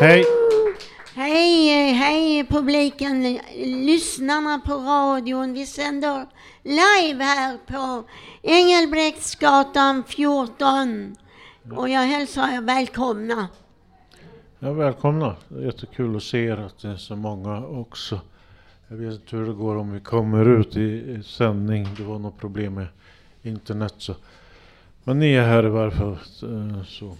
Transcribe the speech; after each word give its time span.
Hej! 0.00 0.24
Hej, 1.14 1.92
hej 1.92 2.44
publiken, 2.44 3.38
lyssnarna 3.86 4.60
på 4.66 4.72
radion. 4.74 5.52
Vi 5.52 5.66
sänder 5.66 6.26
live 6.62 7.24
här 7.24 7.58
på 7.66 8.04
Engelbrektsgatan 8.42 10.04
14. 10.06 11.16
Och 11.76 11.88
jag 11.88 12.00
hälsar 12.00 12.48
er 12.56 12.60
välkomna. 12.60 13.48
Ja, 14.58 14.72
välkomna. 14.72 15.36
Jättekul 15.48 16.16
att 16.16 16.22
se 16.22 16.44
er 16.44 16.56
att 16.56 16.78
det 16.82 16.88
är 16.88 16.96
så 16.96 17.16
många 17.16 17.66
också. 17.66 18.20
Jag 18.88 18.96
vet 18.96 19.12
inte 19.14 19.36
hur 19.36 19.46
det 19.46 19.52
går 19.52 19.76
om 19.76 19.92
vi 19.92 20.00
kommer 20.00 20.48
ut 20.60 20.76
i, 20.76 21.22
sändning. 21.24 21.88
Det 21.96 22.02
var 22.02 22.18
något 22.18 22.38
problem 22.38 22.74
med 22.74 22.86
internet. 23.42 23.94
Så. 23.98 24.14
Men 25.04 25.18
ni 25.18 25.32
är 25.32 25.42
här 25.46 25.66
i 25.66 25.68
varje 25.68 25.90
fall. 25.90 26.18
eh, 26.42 26.84
Så. 26.84 27.16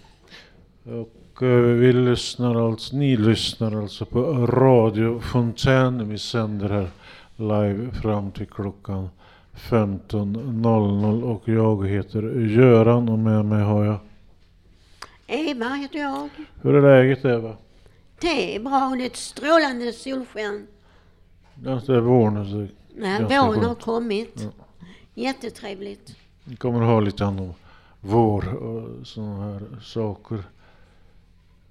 Och 0.83 1.13
vi 1.41 1.93
lyssnar 1.93 2.67
alltså, 2.67 2.95
ni 2.95 3.17
lyssnar 3.17 3.81
alltså 3.81 4.05
på 4.05 4.21
Radio 4.45 5.19
Fontän. 5.19 6.09
Vi 6.09 6.17
sänder 6.17 6.69
här 6.69 6.89
live 7.35 7.91
fram 7.91 8.31
till 8.31 8.47
klockan 8.47 9.09
15.00 9.55 11.23
och 11.23 11.47
jag 11.47 11.87
heter 11.87 12.21
Göran 12.39 13.09
och 13.09 13.19
med 13.19 13.45
mig 13.45 13.63
har 13.63 13.85
jag... 13.85 13.97
Eva 15.27 15.65
heter 15.65 15.99
jag. 15.99 16.29
Hur 16.61 16.75
är 16.75 16.81
läget 16.81 17.25
Eva? 17.25 17.55
Det 18.21 18.55
är 18.55 18.59
bra, 18.59 18.93
det 18.97 19.03
är 19.03 19.07
ett 19.07 19.15
strålande 19.15 19.93
solsken. 19.93 20.67
Det 21.55 21.69
är 21.69 21.99
vår 21.99 22.29
nu. 22.31 22.69
Nej, 22.95 23.23
våren 23.23 23.63
har 23.63 23.75
kommit. 23.75 24.33
Ja. 24.35 24.65
Jättetrevligt. 25.13 26.15
Vi 26.43 26.55
kommer 26.55 26.81
att 26.81 26.87
ha 26.87 26.99
lite 26.99 27.23
hand 27.23 27.39
om 27.39 27.53
vår 28.01 28.53
och 28.53 29.07
sådana 29.07 29.51
här 29.51 29.61
saker. 29.81 30.43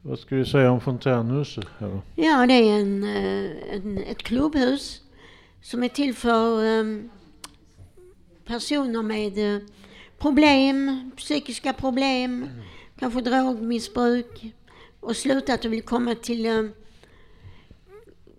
Vad 0.03 0.19
ska 0.19 0.37
vi 0.37 0.45
säga 0.45 0.71
om 0.71 0.81
fontänhuset? 0.81 1.67
Här? 1.79 2.01
Ja, 2.15 2.47
det 2.47 2.55
är 2.55 2.81
en, 2.81 3.05
eh, 3.05 3.75
en, 3.75 3.99
ett 3.99 4.19
klubbhus 4.19 5.03
som 5.63 5.83
är 5.83 5.89
till 5.89 6.15
för 6.15 6.65
um, 6.65 7.11
personer 8.45 9.03
med 9.03 9.55
eh, 9.57 9.63
problem, 10.19 11.11
psykiska 11.17 11.73
problem, 11.73 12.49
kanske 12.99 13.21
drogmissbruk 13.21 14.55
och 15.01 15.17
slutat 15.17 15.65
och 15.65 15.73
vill 15.73 15.83
komma 15.83 16.15
till 16.15 16.47
ehm, 16.47 16.73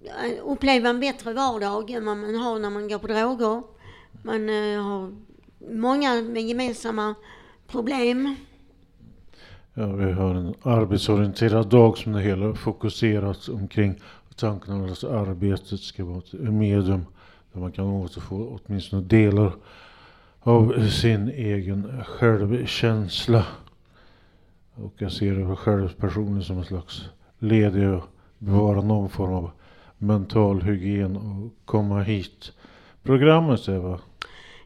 eh, 0.04 0.40
uppleva 0.44 0.90
en 0.90 1.00
bättre 1.00 1.34
vardag 1.34 1.90
än 1.90 2.06
vad 2.06 2.18
man 2.18 2.36
har 2.36 2.60
när 2.60 2.70
man 2.70 2.88
går 2.88 3.00
på 3.00 3.08
droger. 3.08 3.64
Man 4.24 4.50
uh, 4.50 4.82
har 4.82 5.16
många 5.72 6.22
med 6.22 6.44
gemensamma 6.44 7.16
problem. 7.68 8.36
Ja, 9.80 9.88
vi 9.88 10.12
har 10.12 10.36
en 10.36 10.54
arbetsorienterad 10.64 11.68
dag 11.68 11.98
som 11.98 12.14
det 12.14 12.22
hela 12.22 12.54
fokuserats 12.54 13.50
omkring. 13.50 13.96
Tanken 14.36 14.84
är 14.84 14.92
att 14.92 15.04
arbetet 15.04 15.80
ska 15.80 16.06
vara 16.06 16.18
ett 16.18 16.34
medium 16.34 17.06
där 17.54 17.60
man 17.60 17.72
kan 17.72 17.86
återfå 17.86 18.60
åtminstone 18.60 19.02
delar 19.02 19.52
av 20.40 20.88
sin 20.90 21.30
egen 21.30 22.04
självkänsla. 22.06 23.46
Och 24.76 24.94
jag 24.98 25.12
ser 25.12 25.36
det 25.36 25.56
själv 25.56 25.94
personligen 25.98 26.44
som 26.44 26.58
en 26.58 26.66
slags 26.66 27.06
led 27.40 27.78
i 27.78 27.86
att 27.86 28.04
bevara 28.38 28.82
någon 28.82 29.10
form 29.10 29.34
av 29.34 29.52
mental 29.98 30.62
hygien 30.62 31.18
och 31.18 31.66
komma 31.66 32.02
hit. 32.02 32.52
Programmet 33.04 33.68
Eva, 33.68 34.00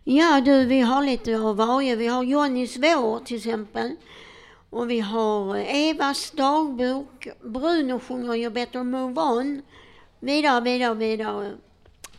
Ja 0.03 0.41
du, 0.45 0.65
vi 0.65 0.79
har 0.79 1.03
lite 1.03 1.37
av 1.37 1.55
varje. 1.55 1.95
Vi 1.95 2.07
har 2.07 2.23
Johnny 2.23 2.67
vår 2.77 3.25
till 3.25 3.37
exempel. 3.37 3.95
Och 4.73 4.89
vi 4.89 4.99
har 4.99 5.55
Evas 5.57 6.31
dagbok. 6.31 7.27
Bruno 7.41 7.99
sjunger 7.99 8.35
You 8.35 8.49
better 8.51 8.83
move 8.83 9.21
on. 9.21 9.61
Vidare, 10.19 10.61
vidare, 10.61 10.93
vidare. 10.95 11.51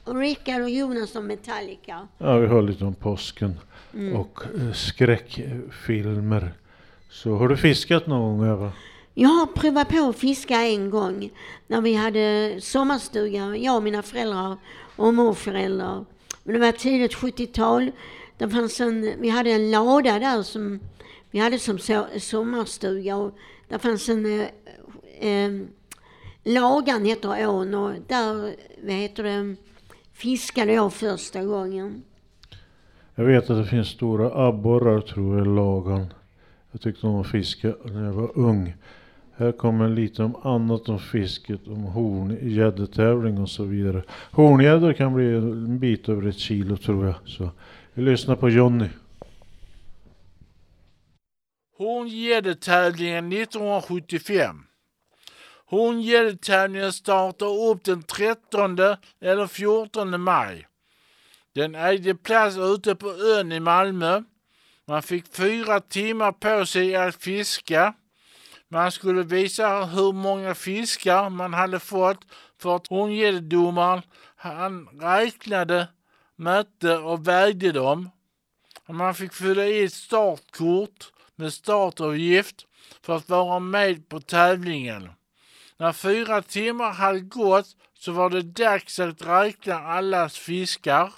Och 0.05 0.17
Rickard 0.17 0.63
och 0.63 0.71
Jonas 0.71 1.17
om 1.17 1.27
Metallica. 1.27 2.09
ja, 2.19 2.37
vi 2.39 2.47
har 2.47 2.63
lite 2.63 2.85
om 2.85 2.95
påsken 2.95 3.61
Mm. 3.95 4.17
och 4.17 4.41
eh, 4.61 4.73
skräckfilmer. 4.73 6.53
Så 7.11 7.35
har 7.37 7.49
du 7.49 7.57
fiskat 7.57 8.07
någon 8.07 8.39
gång 8.39 8.49
Eva? 8.49 8.73
Jag 9.15 9.29
har 9.29 9.47
provat 9.47 9.89
på 9.89 10.09
att 10.09 10.17
fiska 10.17 10.55
en 10.63 10.91
gång 10.91 11.31
när 11.67 11.81
vi 11.81 11.95
hade 11.95 12.57
sommarstuga, 12.61 13.57
jag 13.57 13.77
och 13.77 13.83
mina 13.83 14.03
föräldrar 14.03 14.57
och 14.97 15.15
morföräldrar. 15.15 16.05
Men 16.45 16.55
det 16.55 16.61
var 16.61 16.73
tidigt 16.73 17.15
70-tal. 17.15 17.91
Det 18.39 18.49
fanns 18.51 18.81
en, 18.81 19.13
vi 19.21 19.29
hade 19.29 19.51
en 19.51 19.71
lada 19.71 20.19
där 20.19 20.43
som 20.43 20.81
vi 21.35 21.41
hade 21.41 21.59
som 21.59 21.79
so 21.79 22.05
sommarstuga 22.19 23.17
och 23.17 23.35
där 23.69 23.79
fanns 23.79 24.09
en 24.09 24.41
eh, 24.41 25.29
eh, 25.29 25.53
Lagan 26.45 27.05
heter 27.05 27.49
ån 27.49 27.75
och 27.75 27.93
där, 28.09 28.55
vad 28.83 28.93
heter 28.93 29.23
det, 29.23 29.57
fiskade 30.13 30.73
jag 30.73 30.93
första 30.93 31.45
gången. 31.45 32.03
Jag 33.15 33.25
vet 33.25 33.51
att 33.51 33.59
det 33.59 33.67
finns 33.67 33.89
stora 33.89 34.47
abborrar 34.49 35.01
tror 35.01 35.39
jag 35.39 35.47
i 35.47 35.51
Lagan. 35.51 36.07
Jag 36.73 36.81
tyckte 36.81 37.07
om 37.07 37.21
att 37.21 37.31
fiska 37.31 37.75
när 37.85 38.05
jag 38.05 38.13
var 38.13 38.39
ung. 38.39 38.75
Här 39.37 39.53
kommer 39.53 39.89
lite 39.89 40.23
om 40.23 40.37
annat 40.43 40.89
om 40.89 40.99
fisket, 40.99 41.69
om 41.69 41.83
horngäddetävling 41.83 43.39
och 43.39 43.51
så 43.51 43.65
vidare. 43.65 44.03
Horngäddor 44.31 44.93
kan 44.93 45.15
bli 45.15 45.35
en 45.35 45.79
bit 45.79 46.09
över 46.09 46.29
ett 46.29 46.39
kilo 46.39 46.77
tror 46.77 47.07
jag. 47.07 47.15
Så 47.25 47.51
vi 47.95 48.03
lyssnar 48.03 48.37
på 48.37 48.51
Jonny. 48.51 48.89
Horngäddetävlingen 51.85 53.33
1975. 53.33 54.67
Horngäddetävlingen 55.67 56.93
startar 56.93 57.71
upp 57.71 57.85
den 57.85 58.03
13 58.03 58.79
eller 59.21 59.47
14 59.47 60.21
maj. 60.21 60.67
Den 61.55 61.75
ägde 61.75 62.15
plats 62.15 62.57
ute 62.57 62.95
på 62.95 63.09
ön 63.09 63.53
i 63.53 63.61
Malmö. 63.61 64.23
Man 64.87 65.03
fick 65.03 65.35
fyra 65.35 65.81
timmar 65.81 66.33
på 66.33 66.67
sig 66.67 66.97
att 66.97 67.23
fiska. 67.23 67.95
Man 68.69 68.93
skulle 68.93 69.23
visa 69.23 69.85
hur 69.85 70.13
många 70.13 70.55
fiskar 70.55 71.31
man 71.31 71.55
hade 71.55 71.79
fått 71.79 72.25
för 72.59 72.77
att 72.77 72.87
horngäddedomaren 72.87 74.03
han 74.37 74.89
räknade, 75.01 75.89
mätte 76.37 76.97
och 76.97 77.29
vägde 77.29 77.73
dem. 77.73 78.11
Man 78.89 79.15
fick 79.15 79.33
fylla 79.33 79.65
i 79.67 79.85
ett 79.85 79.93
startkort 79.93 81.14
med 81.37 81.53
startavgift 81.53 82.67
för 83.03 83.17
att 83.17 83.29
vara 83.29 83.59
med 83.59 84.09
på 84.09 84.21
tävlingen. 84.21 85.11
När 85.77 85.93
fyra 85.93 86.43
timmar 86.43 86.93
hade 86.93 87.21
gått 87.21 87.67
så 87.99 88.13
var 88.13 88.31
det 88.31 88.43
dags 88.43 88.99
att 88.99 89.27
räkna 89.27 89.75
allas 89.75 90.39
fiskar. 90.39 91.13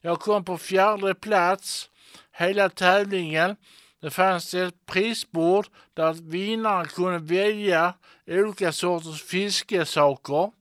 Jag 0.00 0.20
kom 0.20 0.44
på 0.44 0.58
fjärde 0.58 1.14
plats. 1.14 1.88
Hela 2.32 2.68
tävlingen. 2.68 3.56
Det 4.00 4.10
fanns 4.10 4.54
ett 4.54 4.86
prisbord 4.86 5.66
där 5.94 6.12
vinnaren 6.12 6.86
kunde 6.86 7.18
välja 7.18 7.94
olika 8.26 8.72
sorters 8.72 9.22
fiskesaker 9.22 10.52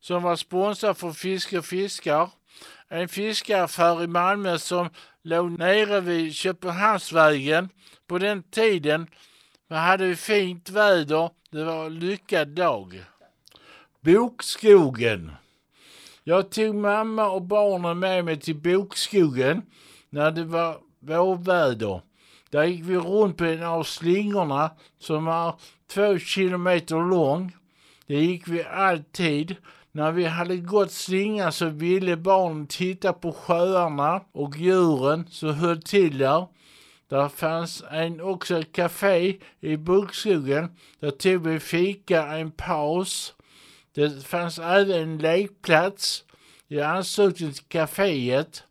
som 0.00 0.22
var 0.22 0.36
sponsrad 0.36 0.96
för 0.96 1.12
Fiske 1.12 1.58
och 1.58 1.64
fiskar. 1.64 2.30
En 2.88 3.08
fiskaffär 3.08 4.04
i 4.04 4.06
Malmö 4.06 4.58
som 4.58 4.90
låg 5.22 5.58
nere 5.58 6.00
vid 6.00 6.34
Köpenhamnsvägen. 6.34 7.68
På 8.06 8.18
den 8.18 8.42
tiden 8.42 9.06
hade 9.70 10.06
vi 10.06 10.16
fint 10.16 10.70
väder. 10.70 11.30
Det 11.50 11.64
var 11.64 11.86
en 11.86 11.98
lyckad 11.98 12.48
dag. 12.48 13.04
Bokskogen. 14.00 15.32
Jag 16.24 16.50
tog 16.50 16.74
mamma 16.74 17.30
och 17.30 17.42
barnen 17.42 17.98
med 17.98 18.24
mig 18.24 18.40
till 18.40 18.56
bokskogen 18.56 19.62
när 20.10 20.30
det 20.30 20.44
var 20.44 20.78
vårväder. 21.00 22.00
Där 22.50 22.64
gick 22.64 22.84
vi 22.84 22.96
runt 22.96 23.36
på 23.36 23.44
en 23.44 23.62
av 23.62 23.82
slingorna 23.82 24.70
som 24.98 25.24
var 25.24 25.54
två 25.86 26.18
kilometer 26.18 27.10
lång. 27.10 27.56
Det 28.06 28.14
gick 28.14 28.48
vi 28.48 28.64
alltid. 28.64 29.56
När 29.92 30.12
vi 30.12 30.24
hade 30.24 30.56
gått 30.56 30.92
slingan 30.92 31.52
så 31.52 31.68
ville 31.68 32.16
barnen 32.16 32.66
titta 32.66 33.12
på 33.12 33.32
sjöarna 33.32 34.20
och 34.32 34.56
djuren 34.56 35.26
som 35.30 35.54
höll 35.54 35.82
till 35.82 36.18
där. 36.18 36.46
Där 37.08 37.28
fanns 37.28 37.84
en, 37.90 38.20
också 38.20 38.58
ett 38.58 38.72
café 38.72 39.36
i 39.60 39.76
bokskogen. 39.76 40.68
Där 41.00 41.10
tog 41.10 41.46
vi 41.46 41.60
fika, 41.60 42.26
en 42.26 42.50
paus. 42.50 43.34
Det 43.94 44.26
fanns 44.26 44.58
även 44.58 45.02
en 45.02 45.18
lekplats 45.18 46.24
i 46.68 46.80
anslutning 46.80 47.52
till 47.52 47.64
kaféet. 47.64 48.62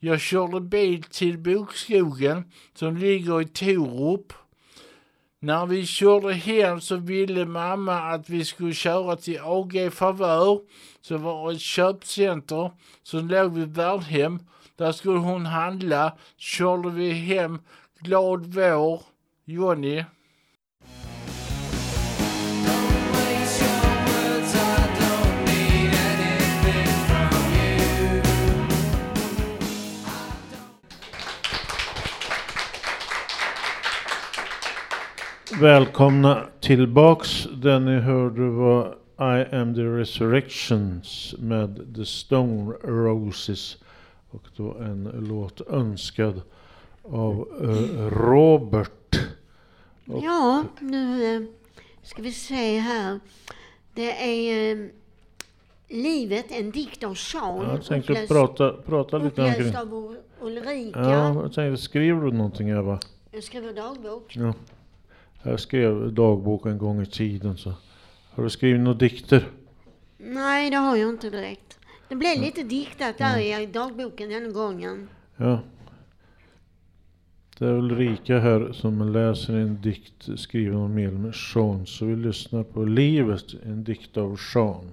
Jag 0.00 0.20
körde 0.20 0.60
bil 0.60 1.02
till 1.02 1.38
bokskogen 1.38 2.44
som 2.74 2.96
ligger 2.96 3.40
i 3.40 3.44
Torup. 3.44 4.32
När 5.40 5.66
vi 5.66 5.86
körde 5.86 6.32
hem 6.32 6.80
så 6.80 6.96
ville 6.96 7.44
mamma 7.44 7.98
att 7.98 8.30
vi 8.30 8.44
skulle 8.44 8.74
köra 8.74 9.16
till 9.16 9.40
AG 9.42 9.92
Favör 9.92 10.60
som 11.00 11.22
var 11.22 11.52
ett 11.52 11.60
köpcenter 11.60 12.70
som 13.02 13.28
låg 13.28 13.52
vid 13.52 13.74
Värdhem. 13.74 14.38
Där 14.78 14.92
skulle 14.92 15.18
hon 15.18 15.46
handla. 15.46 16.12
Körde 16.36 16.90
vi 16.90 17.12
hem 17.12 17.58
Glad 18.00 18.46
vår, 18.46 19.02
Johnny. 19.44 20.04
Välkomna 35.60 36.46
tillbaks. 36.60 37.46
Den 37.62 37.84
ni 37.84 37.98
hörde 38.00 38.50
var 38.50 38.94
I 39.20 39.54
am 39.54 39.74
the 39.74 39.82
resurrections 39.82 41.34
med 41.38 41.94
The 41.96 42.04
Stone 42.04 42.72
Roses. 42.84 43.76
Och 44.30 44.42
då 44.56 44.74
en 44.74 45.02
låt 45.28 45.60
önskad 45.60 46.42
av 47.02 47.48
uh, 47.62 48.10
Robert. 48.10 49.16
Och, 50.06 50.24
Ja, 50.24 50.64
nu 50.80 51.34
eh, 51.36 51.42
ska 52.02 52.22
vi 52.22 52.32
se 52.32 52.78
här. 52.78 53.20
Det 53.94 54.12
är 54.12 54.76
eh, 54.76 54.86
Livet, 55.88 56.46
en 56.48 56.70
dikt 56.70 57.04
av 57.04 57.14
Sean. 57.14 57.62
jag 57.70 57.84
tänkte 57.84 58.12
uppläst- 58.12 58.28
prata, 58.28 58.72
prata 58.72 59.18
lite 59.18 59.42
omkring. 59.42 59.76
Av 59.76 59.92
Ul- 59.92 60.16
Ulrika. 60.40 61.00
Ja, 61.00 61.34
jag 61.42 61.52
tänkte, 61.52 61.82
skriver 61.82 62.20
du 62.22 62.32
någonting 62.32 62.68
Eva? 62.68 62.98
Jag 63.30 63.44
skriver 63.44 63.72
dagbok. 63.72 64.36
Ja. 64.36 64.54
Jag 65.42 65.60
skrev 65.60 66.12
dagbok 66.12 66.66
en 66.66 66.78
gång 66.78 67.02
i 67.02 67.06
tiden 67.06 67.56
så. 67.56 67.72
Har 68.34 68.44
du 68.44 68.50
skrivit 68.50 68.80
några 68.80 68.98
dikter? 68.98 69.48
Nej, 70.18 70.70
det 70.70 70.76
har 70.76 70.96
jag 70.96 71.08
inte 71.08 71.30
direkt. 71.30 71.77
Det 72.08 72.16
blev 72.16 72.40
lite 72.40 72.62
diktat 72.62 73.18
där 73.18 73.38
i 73.38 73.66
dagboken 73.66 74.28
den 74.28 74.52
gången. 74.52 75.08
Ja. 75.36 75.60
Det 77.58 77.66
är 77.66 77.72
Ulrika 77.72 78.38
här 78.38 78.72
som 78.72 79.12
läser 79.12 79.54
en 79.54 79.82
dikt 79.82 80.28
skriven 80.40 80.76
av 80.76 80.90
Melmer 80.90 81.32
Sean. 81.32 81.86
Så 81.86 82.06
vi 82.06 82.16
lyssnar 82.16 82.64
på 82.64 82.84
Livet, 82.84 83.54
en 83.62 83.84
dikt 83.84 84.16
av 84.16 84.36
Sean. 84.36 84.92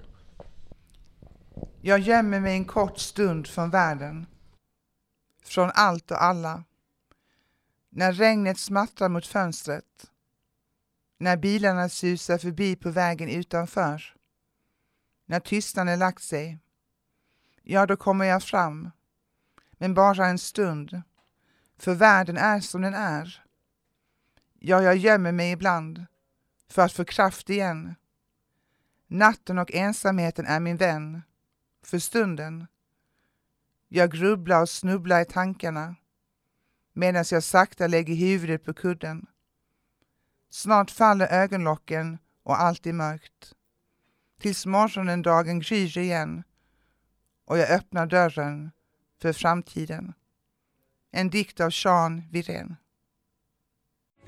Jag 1.82 2.00
gömmer 2.00 2.40
mig 2.40 2.54
en 2.54 2.66
kort 2.66 2.98
stund 2.98 3.48
från 3.48 3.70
världen. 3.70 4.26
Från 5.44 5.72
allt 5.74 6.12
och 6.12 6.24
alla. 6.24 6.64
När 7.90 8.14
regnet 8.14 8.60
smattrar 8.60 9.10
mot 9.10 9.28
fönstret. 9.28 10.12
När 11.18 11.38
bilarna 11.38 11.90
susar 11.90 12.38
förbi 12.38 12.76
på 12.76 12.90
vägen 12.90 13.30
utanför. 13.30 14.04
När 15.26 15.40
tystnaden 15.40 16.00
lagt 16.00 16.24
sig. 16.24 16.60
Ja, 17.68 17.86
då 17.86 17.96
kommer 17.96 18.26
jag 18.26 18.44
fram. 18.44 18.92
Men 19.72 19.94
bara 19.94 20.28
en 20.28 20.40
stund. 20.40 21.02
För 21.78 21.94
världen 21.94 22.38
är 22.38 22.60
som 22.60 22.82
den 22.82 22.94
är. 22.94 23.44
Ja, 24.60 24.82
jag 24.82 24.96
gömmer 24.96 25.32
mig 25.32 25.52
ibland. 25.52 26.06
För 26.70 26.82
att 26.82 26.94
få 26.94 27.06
kraft 27.06 27.50
igen. 27.50 27.96
Natten 29.08 29.60
och 29.60 29.72
ensamheten 29.72 30.46
är 30.46 30.60
min 30.60 30.78
vän 30.78 31.22
för 31.84 32.00
stunden. 32.00 32.68
Jag 33.88 34.12
grubblar 34.12 34.62
och 34.62 34.70
snubblar 34.70 35.22
i 35.22 35.26
tankarna 35.26 35.96
medan 36.94 37.26
jag 37.32 37.44
sakta 37.44 37.88
lägger 37.88 38.16
huvudet 38.16 38.66
på 38.66 38.74
kudden. 38.74 39.26
Snart 40.50 40.92
faller 40.92 41.28
ögonlocken 41.28 42.18
och 42.44 42.62
allt 42.62 42.88
är 42.88 42.94
mörkt. 42.94 43.54
Tills 44.40 44.66
morgonen 44.66 45.22
dagen 45.22 45.60
gryr 45.60 45.98
igen 45.98 46.44
och 47.45 47.57
jag 47.57 47.69
öppnar 47.71 48.06
dörren 48.06 48.71
för 49.21 49.33
framtiden. 49.33 50.13
En 51.12 51.30
dikt 51.30 51.59
av 51.59 51.69
Sean 51.69 52.24
Wirén. 52.31 52.75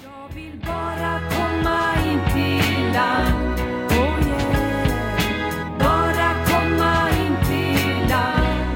Jag 0.04 0.36
vill 0.36 0.60
bara 0.60 1.20
komma 1.30 1.96
in 2.06 2.20
till 2.34 2.94
land 2.94 3.60
oh 3.92 4.28
yeah. 4.28 5.80
Bara 5.80 6.46
komma 6.46 7.10
in 7.10 7.36
till 7.46 8.10
land 8.10 8.68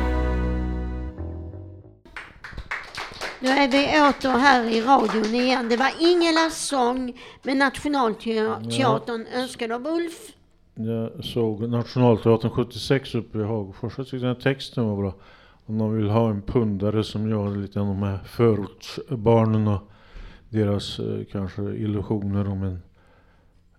Nu 3.39 3.49
är 3.49 3.67
vi 3.67 4.09
åter 4.09 4.37
här 4.37 4.63
i 4.63 4.81
radion 4.81 5.35
igen. 5.35 5.69
Det 5.69 5.77
var 5.77 5.91
Ingelas 5.99 6.57
sång 6.57 7.21
med 7.43 7.57
Nationalteatern 7.57 9.27
önskad 9.27 9.71
av 9.71 9.87
Ulf. 9.87 10.31
Jag 10.75 11.25
såg 11.25 11.69
Nationalteatern 11.69 12.51
76 12.51 13.15
uppe 13.15 13.39
i 13.39 13.43
Hagfors. 13.43 13.97
Jag 13.97 14.07
tyckte 14.07 14.25
den 14.25 14.35
här 14.35 14.41
texten 14.41 14.87
var 14.87 14.97
bra. 14.97 15.13
Om 15.65 15.77
de 15.77 15.93
vill 15.93 16.09
ha 16.09 16.29
en 16.29 16.41
pundare 16.41 17.03
som 17.03 17.29
gör 17.29 17.55
lite 17.55 17.79
av 17.79 17.87
de 17.87 18.03
här 18.03 18.19
förortsbarnen 18.25 19.67
och 19.67 19.81
deras 20.49 20.99
eh, 20.99 21.23
kanske 21.31 21.61
illusioner 21.61 22.47
om 22.47 22.63
en 22.63 22.81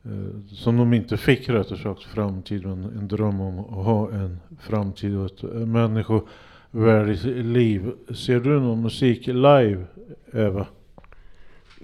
eh, 0.04 0.54
som 0.54 0.76
de 0.76 0.94
inte 0.94 1.16
fick 1.16 1.48
rättare 1.48 1.78
sagt 1.78 2.02
framtid 2.02 2.66
men 2.66 2.84
en 2.84 3.08
dröm 3.08 3.40
om 3.40 3.58
att 3.58 3.84
ha 3.84 4.10
en 4.10 4.38
framtid 4.60 5.16
och 5.16 5.26
ett 5.26 5.44
eh, 5.44 5.50
människovärdigt 5.50 7.24
liv. 7.24 7.92
Ser 8.14 8.40
du 8.40 8.60
någon 8.60 8.82
musik 8.82 9.26
live 9.26 9.84
Eva? 10.32 10.66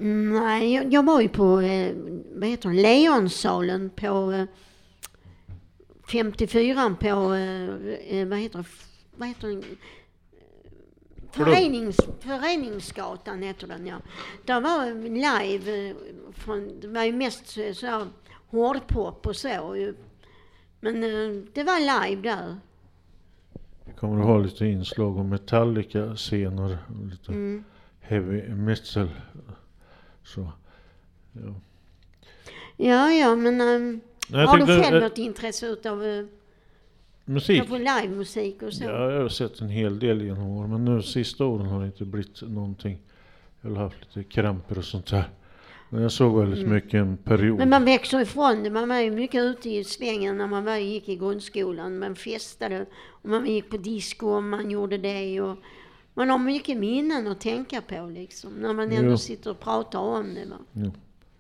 Mm, 0.01 0.33
nej, 0.33 0.75
jag, 0.75 0.93
jag 0.93 1.07
var 1.07 1.21
ju 1.21 1.29
på, 1.29 1.61
eh, 1.61 1.93
vad 2.35 2.49
heter 2.49 2.69
det, 2.69 2.83
Leonsalen 2.83 3.91
på 3.91 4.33
eh, 4.33 4.45
54 6.09 6.97
på, 7.01 7.07
eh, 7.35 8.19
eh, 8.19 8.29
vad 8.29 8.39
heter 8.39 8.59
det, 8.59 8.65
vad 9.17 9.29
heter 9.29 9.49
den? 9.49 9.65
Förenings, 11.31 11.97
Föreningsgatan 12.21 13.43
heter 13.43 13.67
den 13.67 13.87
ja. 13.87 13.97
Där 14.45 14.61
var 14.61 14.95
live, 15.09 15.89
eh, 15.91 15.97
från, 16.33 16.81
det 16.81 16.89
var 16.89 17.05
ju 17.05 17.13
mest 17.13 17.49
så 17.49 17.87
här 17.87 18.07
hårdpop 18.51 19.27
och 19.27 19.37
så 19.37 19.77
ju. 19.77 19.95
Men 20.81 21.01
det 21.53 21.65
var 21.65 22.09
live 22.09 22.23
där. 22.23 22.57
Vi 23.85 23.93
kommer 23.93 24.21
att 24.21 24.27
ha 24.27 24.39
lite 24.39 24.67
inslag 24.67 25.17
om 25.17 25.29
Metallica 25.29 26.17
senare. 26.17 26.79
och 26.89 27.07
Lite 27.07 27.33
Mm. 27.33 27.65
heavy 28.01 28.49
metal. 28.49 29.09
Så, 30.25 30.53
ja. 31.33 31.55
Ja, 32.77 33.13
ja, 33.13 33.37
men 33.37 33.59
Nej, 33.59 34.01
jag 34.29 34.47
har 34.47 34.59
du 34.59 34.67
själv 34.67 34.97
eh, 34.97 35.03
något 35.03 35.19
intresse 35.19 35.67
utav 35.67 36.05
eh, 36.05 36.25
Musik? 37.25 37.59
kanske 37.69 37.79
livemusik 38.03 38.63
och 38.63 38.73
så? 38.73 38.85
Ja, 38.85 39.11
jag 39.13 39.23
har 39.23 39.29
sett 39.29 39.61
en 39.61 39.69
hel 39.69 39.99
del 39.99 40.23
genom 40.23 40.47
åren. 40.49 40.71
Men 40.71 40.85
nu 40.85 41.03
sista 41.03 41.45
åren 41.45 41.67
har 41.67 41.81
det 41.81 41.87
inte 41.87 42.05
blivit 42.05 42.43
någonting. 42.43 42.99
Jag 43.61 43.71
har 43.71 43.77
haft 43.77 44.17
lite 44.17 44.29
kramper 44.31 44.79
och 44.79 44.85
sånt 44.85 45.07
där. 45.07 45.31
Men 45.91 46.03
jag 46.03 46.13
såg 46.13 46.39
väldigt 46.41 46.59
Mm. 46.61 46.73
mycket 46.75 46.95
en 46.95 47.17
period. 47.17 47.59
Men 47.59 47.69
man 47.71 47.85
växer 47.85 48.21
ifrån 48.21 48.63
det. 48.63 48.71
Man 48.71 48.89
var 48.89 49.01
ju 49.01 49.11
mycket 49.11 49.43
ute 49.43 49.71
i 49.71 49.85
svängen 49.85 50.37
när 50.39 50.47
man 50.47 50.65
var, 50.65 50.77
gick 50.77 51.09
i 51.09 51.17
grundskolan. 51.17 51.99
Man 51.99 52.15
festade 52.17 52.87
och 53.01 53.29
man 53.29 53.47
gick 53.47 53.71
på 53.71 53.77
disco 53.77 54.27
och 54.29 54.43
man 54.43 54.71
gjorde 54.71 54.99
det. 54.99 55.41
Och 55.41 55.57
man 56.15 56.31
har 56.31 56.39
mycket 56.39 56.77
minnen 56.79 57.27
att 57.27 57.41
tänka 57.41 57.81
på 57.81 58.07
liksom. 58.15 58.53
När 58.53 58.75
man 58.75 58.93
ändå 58.93 59.11
Jo. 59.11 59.17
sitter 59.19 59.51
och 59.51 59.61
pratar 59.61 59.99
om 59.99 60.35
det. 60.35 60.45
Va? 60.47 60.91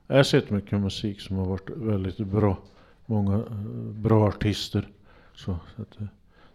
Jag 0.07 0.16
har 0.16 0.23
sett 0.23 0.50
mycket 0.50 0.80
musik 0.80 1.21
som 1.21 1.37
har 1.37 1.47
varit 1.47 1.71
väldigt 1.71 2.18
bra. 2.18 2.57
Många 3.11 3.35
eh, 3.35 3.43
bra 3.95 4.29
artister. 4.29 4.88
Så, 5.35 5.57
så 5.77 5.83
att, 5.83 6.00
eh, 6.00 6.07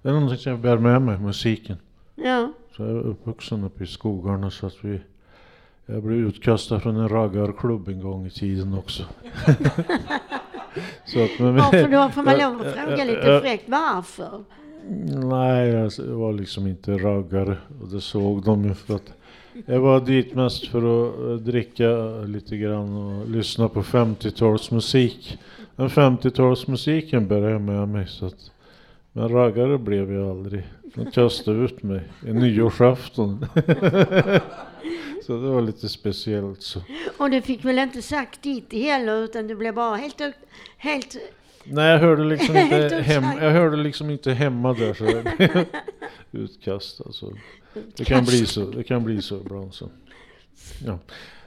det 0.01 0.10
är 0.10 0.13
någonting 0.13 0.38
som 0.38 0.51
jag 0.51 0.62
bär 0.62 0.77
med 0.77 1.01
mig, 1.01 1.17
musiken. 1.17 1.77
Ja, 2.15 2.53
Så 2.75 2.83
jag 2.83 2.91
är 2.91 3.00
uppvuxen 3.00 3.63
uppe 3.63 3.83
i 3.83 3.88
skogarna 3.88 4.51
så 4.51 4.67
att 4.67 4.75
vi 4.81 5.01
jag 5.86 6.03
blev 6.03 6.17
utkastad 6.17 6.79
från 6.79 6.98
en 6.98 7.10
raggarklubb 7.10 7.88
en 7.88 8.01
gång 8.01 8.25
i 8.27 8.29
tiden 8.29 8.74
också. 8.74 9.03
så 11.05 11.24
att, 11.24 11.39
men, 11.39 11.55
varför 11.55 11.88
då? 11.88 12.10
Får 12.10 12.24
man 12.24 12.38
lov 12.38 12.62
att 12.62 12.74
fråga 12.74 13.03
lite 13.03 13.39
fräckt 13.41 13.69
varför? 13.69 14.43
Nej, 15.29 15.69
jag 15.98 16.05
var 16.05 16.33
liksom 16.33 16.67
inte 16.67 16.98
raggare 16.98 17.57
och 17.81 17.88
det 17.88 18.01
såg 18.01 18.43
de 18.43 18.63
ju 18.63 18.74
för 18.74 18.95
att 18.95 19.13
jag 19.65 19.79
var 19.79 20.00
dit 20.00 20.36
mest 20.36 20.67
för 20.67 20.77
att 21.07 21.19
eh, 21.19 21.45
dricka 21.45 21.88
lite 22.25 22.57
grann 22.57 22.98
och 22.98 23.29
lyssna 23.29 23.69
på 23.69 23.81
50-talsmusik. 23.81 25.38
Men 25.75 25.87
50-talsmusiken 25.87 27.27
bär 27.27 27.49
jag 27.49 27.61
med 27.61 27.87
mig 27.87 28.07
så 28.07 28.25
att 28.25 28.51
men 29.15 29.29
raggare 29.29 29.77
blev 29.77 30.13
jag 30.13 30.29
aldrig. 30.29 30.63
De 30.95 31.11
kastade 31.11 31.57
ut 31.57 31.83
mig 31.83 32.01
i 32.27 32.33
nyårsafton. 32.33 33.45
så 35.25 35.33
det 35.41 35.49
var 35.49 35.61
lite 35.61 35.89
speciellt 35.89 36.61
så. 36.61 36.79
Och 37.17 37.29
du 37.29 37.41
fick 37.41 37.65
väl 37.65 37.79
inte 37.79 38.01
sagt 38.01 38.41
ditt 38.41 38.73
heller 38.73 39.23
utan 39.23 39.47
du 39.47 39.55
blev 39.55 39.73
bara 39.73 39.95
helt, 39.95 40.21
helt 40.77 41.17
Nej, 41.63 41.91
jag 41.91 41.99
hörde 41.99 42.23
liksom 42.23 42.57
inte, 42.57 42.95
hem, 43.05 43.23
jag 43.23 43.51
hörde 43.51 43.77
liksom 43.77 44.09
inte 44.09 44.33
hemma 44.33 44.73
där 44.73 44.93
så 44.93 45.05
jag 45.05 45.23
blev 45.37 45.65
utkastad. 46.43 47.11
Så. 47.11 47.33
Det 47.95 48.05
kan 48.05 48.25
bli 48.25 48.45
så, 48.45 48.65
det 48.65 48.83
kan 48.83 49.03
bli 49.03 49.21
så 49.21 49.35
ibland. 49.37 49.73
Så. 49.73 49.89
Ja. 50.85 50.99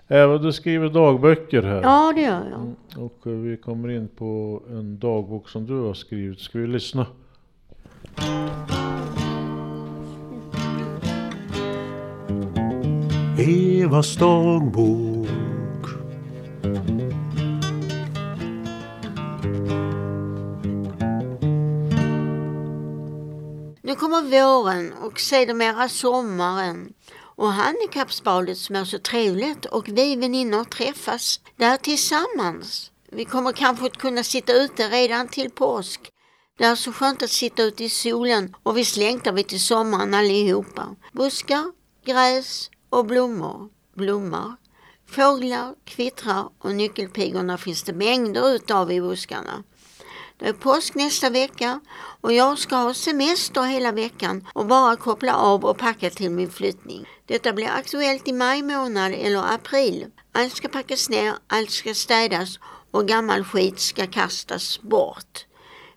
Eva, 0.09 0.39
du 0.39 0.53
skriver 0.53 0.89
dagböcker 0.89 1.63
här. 1.63 1.83
Ja, 1.83 2.13
det 2.15 2.21
gör 2.21 2.51
jag. 2.51 2.61
Mm, 2.61 2.77
Och 2.97 3.27
eh, 3.27 3.33
vi 3.33 3.57
kommer 3.57 3.89
in 3.89 4.09
på 4.09 4.63
en 4.71 4.99
dagbok 4.99 5.49
som 5.49 5.67
du 5.67 5.81
har 5.81 5.95
skrivit. 5.95 6.41
Ska 6.41 6.59
vi 6.59 6.67
lyssna? 6.67 7.07
Evas 13.39 14.17
dagbok 14.17 15.27
Nu 23.83 23.95
kommer 23.95 24.23
våren 24.23 24.93
och 25.03 25.21
sedermera 25.21 25.89
sommaren 25.89 26.93
och 27.37 27.52
handikappsbadet 27.52 28.59
som 28.59 28.76
är 28.76 28.85
så 28.85 28.99
trevligt 28.99 29.64
och 29.64 29.88
vi 29.88 30.16
väninnor 30.16 30.64
träffas 30.64 31.40
där 31.57 31.76
tillsammans. 31.76 32.90
Vi 33.12 33.25
kommer 33.25 33.52
kanske 33.52 33.87
att 33.87 33.97
kunna 33.97 34.23
sitta 34.23 34.52
ute 34.52 34.88
redan 34.88 35.28
till 35.28 35.50
påsk. 35.50 36.00
Det 36.59 36.64
är 36.64 36.75
så 36.75 36.93
skönt 36.93 37.23
att 37.23 37.31
sitta 37.31 37.62
ute 37.62 37.85
i 37.85 37.88
solen 37.88 38.55
och 38.62 38.76
visst 38.76 38.97
längtar 38.97 39.33
vi 39.33 39.45
till 39.45 39.61
sommaren 39.61 40.14
allihopa. 40.14 40.97
Buskar, 41.12 41.73
gräs 42.05 42.71
och 42.90 43.07
blommor 43.07 43.69
blommar. 43.95 44.57
Fåglar 45.09 45.75
kvittrar 45.85 46.49
och 46.59 46.75
nyckelpigorna 46.75 47.59
finns 47.59 47.83
det 47.83 47.93
mängder 47.93 48.55
utav 48.55 48.93
i 48.93 49.00
buskarna. 49.00 49.62
Det 50.38 50.49
är 50.49 50.52
påsk 50.52 50.95
nästa 50.95 51.31
vecka 51.31 51.81
och 52.21 52.33
jag 52.33 52.59
ska 52.59 52.76
ha 52.76 52.95
semester 52.95 53.62
hela 53.62 53.93
veckan 53.93 54.47
och 54.52 54.66
bara 54.66 54.97
koppla 54.97 55.35
av 55.35 55.64
och 55.64 55.78
packa 55.78 56.11
till 56.11 56.31
min 56.31 56.50
flyttning. 56.50 57.05
Detta 57.26 57.52
blir 57.52 57.69
aktuellt 57.69 58.28
i 58.28 58.33
maj 58.33 58.62
månad 58.62 59.12
eller 59.12 59.55
april. 59.55 60.07
Allt 60.33 60.57
ska 60.57 60.69
packas 60.69 61.09
ner, 61.09 61.35
allt 61.47 61.71
ska 61.71 61.95
städas 61.95 62.59
och 62.90 63.09
gammal 63.09 63.45
skit 63.45 63.81
ska 63.81 64.07
kastas 64.07 64.81
bort. 64.81 65.47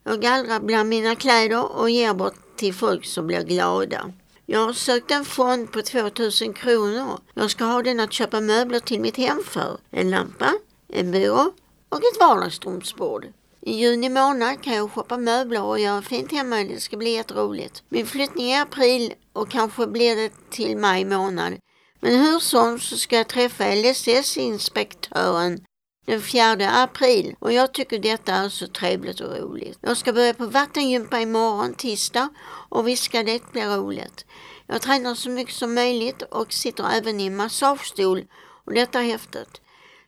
Jag 0.04 0.22
gallrar 0.22 0.60
bland 0.60 0.90
mina 0.90 1.16
kläder 1.16 1.78
och 1.78 1.90
ger 1.90 2.14
bort 2.14 2.58
till 2.58 2.74
folk 2.74 3.06
som 3.06 3.28
blir 3.28 3.44
glada. 3.44 4.14
Jag 4.46 4.60
har 4.60 4.74
sökt 4.74 5.12
en 5.12 5.26
fond 5.26 5.72
på 5.72 5.82
2000 5.82 6.54
kronor. 6.54 7.20
Jag 7.34 7.52
ska 7.52 7.64
ha 7.64 7.84
den 7.84 8.00
att 8.00 8.14
köpa 8.14 8.42
möbler 8.42 8.80
till 8.80 9.02
mitt 9.02 9.18
hem 9.18 9.44
för. 9.46 9.78
En 9.92 10.10
lampa, 10.10 10.54
en 10.88 11.12
byrå 11.12 11.52
och 11.90 11.98
ett 11.98 12.20
vardagsrumsbord. 12.20 13.28
I 13.70 13.74
juni 13.74 14.10
månad 14.10 14.64
kan 14.64 14.74
jag 14.74 14.92
shoppa 14.92 15.18
möbler 15.18 15.64
och 15.64 15.80
göra 15.80 16.02
fint 16.02 16.32
hemma. 16.32 16.64
Det 16.64 16.80
ska 16.80 16.98
bli 16.98 17.14
jätteroligt. 17.14 17.84
Min 17.90 18.06
flyttning 18.06 18.52
är 18.52 18.58
i 18.58 18.62
april 18.62 19.14
och 19.34 19.50
kanske 19.50 19.88
blir 19.88 20.16
det 20.16 20.32
till 20.50 20.78
maj 20.78 21.06
månad. 21.06 21.54
Men 22.00 22.20
hur 22.20 22.40
som 22.40 22.80
så 22.80 22.98
ska 22.98 23.16
jag 23.16 23.28
träffa 23.28 23.76
LSS-inspektören 23.76 25.66
den 26.06 26.22
4 26.22 26.72
april 26.72 27.36
och 27.40 27.54
jag 27.54 27.74
tycker 27.74 28.00
detta 28.00 28.34
är 28.34 28.50
så 28.50 28.68
trevligt 28.68 29.20
och 29.20 29.38
roligt. 29.38 29.78
Jag 29.82 29.98
ska 29.98 30.14
börja 30.14 30.34
på 30.34 30.46
vattengympa 30.46 31.20
imorgon 31.20 31.74
tisdag 31.74 32.30
och 32.70 32.88
visst 32.88 33.04
ska 33.04 33.24
det 33.24 33.52
bli 33.52 33.62
roligt. 33.62 34.26
Jag 34.68 34.82
tränar 34.82 35.16
så 35.16 35.30
mycket 35.30 35.56
som 35.56 35.74
möjligt 35.74 36.22
och 36.22 36.54
sitter 36.54 36.90
även 36.94 37.20
i 37.20 37.26
en 37.26 37.36
massagestol 37.36 38.26
och 38.66 38.74
detta 38.74 39.00
är 39.00 39.04
häftigt. 39.04 39.62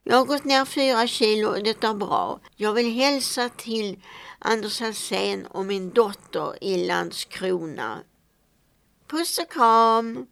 Jag 0.04 0.18
har 0.18 0.26
gått 0.26 0.46
ner 0.46 0.66
fyra 0.66 1.08
kilo 1.08 1.50
och 1.50 1.64
detta 1.64 1.90
är 1.90 1.94
bra. 1.94 2.40
Jag 2.56 2.74
vill 2.74 2.94
hälsa 2.94 3.50
till 3.50 4.04
Anders 4.40 4.82
Hansén 4.82 5.46
och 5.46 5.66
min 5.66 5.90
dotter 5.90 6.64
i 6.64 6.86
Landskrona. 6.88 7.98
Puss 9.08 9.40
och 9.40 9.52
kram! 9.52 10.28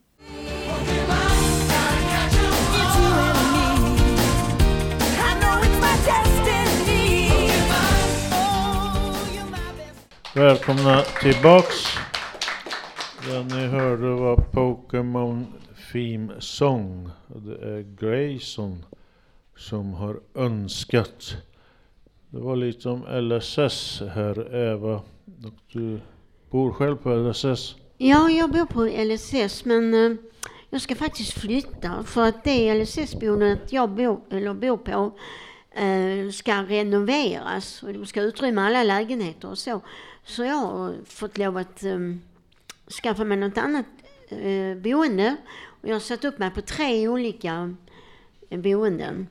Välkomna 10.35 11.01
tillbaks. 11.21 11.75
Det 13.25 13.43
ni 13.43 13.67
hörde 13.67 14.09
var 14.09 14.35
Pokémon 14.35 15.47
Theme 15.91 16.41
Song. 16.41 17.09
Det 17.27 17.53
är 17.53 17.81
Grayson 17.99 18.85
som 19.59 19.93
har 19.93 20.19
önskat. 20.35 21.35
Det 22.29 22.39
var 22.39 22.55
lite 22.55 22.89
om 22.89 23.01
LSS 23.01 24.01
här 24.13 24.55
Eva. 24.55 24.95
Och 25.25 25.53
du 25.71 25.99
bor 26.49 26.71
själv 26.71 26.95
på 26.95 27.15
LSS. 27.15 27.75
Ja, 27.97 28.29
jag 28.29 28.51
bor 28.51 28.65
på 28.65 28.85
LSS 28.85 29.65
men 29.65 29.93
eh, 29.93 30.17
jag 30.69 30.81
ska 30.81 30.95
faktiskt 30.95 31.39
flytta 31.39 32.03
för 32.03 32.27
att 32.27 32.43
det 32.43 32.73
LSS-boendet 32.73 33.73
jag 33.73 33.89
bor, 33.89 34.21
eller 34.29 34.53
bor 34.53 34.77
på 34.77 35.11
eh, 35.71 36.31
ska 36.31 36.63
renoveras 36.63 37.83
och 37.83 37.93
de 37.93 38.05
ska 38.05 38.21
utrymma 38.21 38.65
alla 38.65 38.83
lägenheter 38.83 39.49
och 39.49 39.57
så. 39.57 39.81
Så 40.25 40.43
jag 40.43 40.55
har 40.55 40.93
fått 41.05 41.37
lov 41.37 41.57
att 41.57 41.83
um, 41.83 42.21
skaffa 43.03 43.23
mig 43.23 43.37
något 43.37 43.57
annat 43.57 43.85
uh, 44.31 44.77
boende 44.77 45.35
och 45.65 45.87
jag 45.89 45.95
har 45.95 45.99
satt 45.99 46.25
upp 46.25 46.39
mig 46.39 46.51
på 46.51 46.61
tre 46.61 47.07
olika 47.07 47.75
boenden. 48.49 49.27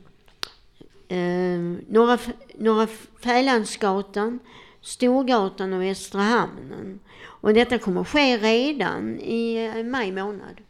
Eh, 1.09 1.59
Norra, 1.89 2.19
Norra 2.59 2.87
Fälandsgatan, 3.23 4.39
Storgatan 4.81 5.73
och 5.73 5.83
Västra 5.83 6.21
Hamnen. 6.21 6.99
Och 7.25 7.55
detta 7.55 7.79
kommer 7.79 8.05
ske 8.05 8.37
redan 8.37 9.19
i 9.21 9.73
eh, 9.77 9.85
maj 9.85 10.13
månad. 10.13 10.61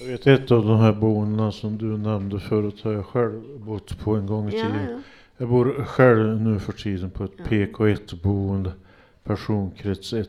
Jag 0.00 0.06
vet 0.06 0.26
ett 0.26 0.50
av 0.50 0.66
de 0.66 0.78
här 0.78 0.92
boendena 0.92 1.52
som 1.52 1.78
du 1.78 1.98
nämnde 1.98 2.40
förut 2.40 2.80
har 2.82 2.92
jag 2.92 3.06
själv 3.06 3.42
bott 3.58 3.98
på 3.98 4.14
en 4.16 4.26
gång 4.26 4.48
i 4.48 4.50
tiden. 4.50 4.90
ja. 4.90 4.98
Jag 5.36 5.48
bor 5.48 5.84
själv 5.84 6.40
nu 6.40 6.60
för 6.60 6.72
tiden 6.72 7.10
på 7.10 7.24
ett 7.24 7.32
Ja. 7.36 7.44
PK1-boende, 7.44 8.72
personkrets 9.24 10.12
1 10.12 10.28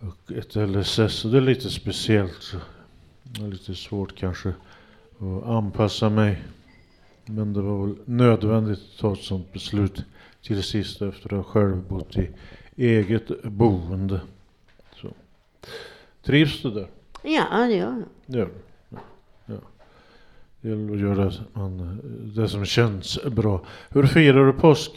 och 0.00 0.32
ett 0.32 0.54
LSS. 0.56 1.24
Och 1.24 1.30
det 1.30 1.36
är 1.36 1.40
lite 1.40 1.70
speciellt. 1.70 2.54
Det 3.22 3.44
är 3.44 3.48
lite 3.48 3.74
svårt 3.74 4.16
kanske 4.16 4.48
att 5.18 5.44
anpassa 5.46 6.10
mig. 6.10 6.42
Men 7.26 7.52
det 7.52 7.62
var 7.62 7.86
väl 7.86 7.96
nödvändigt 8.04 8.78
att 8.78 9.00
ta 9.00 9.12
ett 9.12 9.22
sådant 9.22 9.52
beslut 9.52 10.04
till 10.42 10.62
sist 10.62 11.02
efter 11.02 11.34
att 11.34 11.46
ha 11.46 11.52
själv 11.52 11.88
bott 11.88 12.16
i 12.16 12.30
eget 12.76 13.42
boende. 13.42 14.20
Så. 14.96 15.08
Trivs 16.22 16.62
du 16.62 16.70
där? 16.70 16.88
Ja, 17.22 17.58
det 17.58 17.74
gör 17.74 18.04
jag. 18.26 18.40
Ja. 18.40 18.46
Ja. 19.46 19.54
Det 20.60 20.68
gäller 20.68 20.94
att 20.94 21.00
göra 21.00 21.32
man, 21.52 22.00
det 22.34 22.48
som 22.48 22.64
känns 22.64 23.18
bra. 23.24 23.64
Hur 23.88 24.06
firar 24.06 24.46
du 24.46 24.52
påsk? 24.52 24.92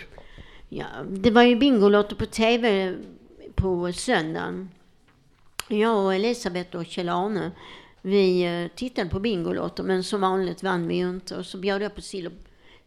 Ja, 0.69 0.85
det 1.09 1.31
var 1.31 1.43
ju 1.43 1.55
Bingolotto 1.55 2.15
på 2.15 2.25
TV 2.25 2.95
på 3.55 3.91
söndagen. 3.93 4.69
Jag 5.67 6.05
och 6.05 6.15
Elisabeth 6.15 6.77
och 6.77 6.85
Kjell-Arne, 6.85 7.51
vi 8.05 8.43
eh, 8.43 8.67
tittade 8.75 9.09
på 9.09 9.19
Bingolotto 9.19 9.83
men 9.83 10.03
som 10.03 10.21
vanligt 10.21 10.63
vann 10.63 10.87
vi 10.87 10.95
ju 10.95 11.09
inte 11.09 11.37
och 11.37 11.45
så 11.45 11.57
bjöd 11.57 11.81
jag 11.81 11.95
på 11.95 12.01
sill 12.01 12.27
och, 12.27 12.33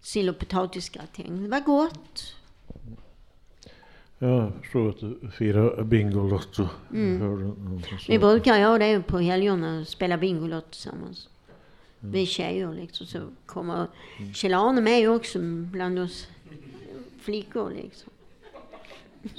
sill 0.01 0.29
och 0.29 0.39
potatisgratäng. 0.39 1.43
Det 1.43 1.49
var 1.49 1.61
gott. 1.61 2.35
Jag 4.19 4.53
förstår 4.63 4.89
att 4.89 5.01
du 5.01 5.31
firar 5.33 5.83
Bingolotto. 5.83 6.69
Mm. 6.93 7.53
Vi 8.09 8.19
brukar 8.19 8.59
göra 8.59 8.79
det 8.79 9.03
på 9.03 9.19
helgerna, 9.19 9.85
spela 9.85 10.19
Bingolotto 10.19 10.71
tillsammans. 10.71 11.29
Vi 12.01 12.27
tjejer 12.27 12.73
liksom. 12.73 13.07
Så 13.07 13.21
kommer 13.47 13.87
Kjell-Arne 14.35 14.81
med 14.81 15.11
också 15.11 15.39
bland 15.43 15.99
oss 15.99 16.29
flickor 17.21 17.71
liksom. 17.71 18.13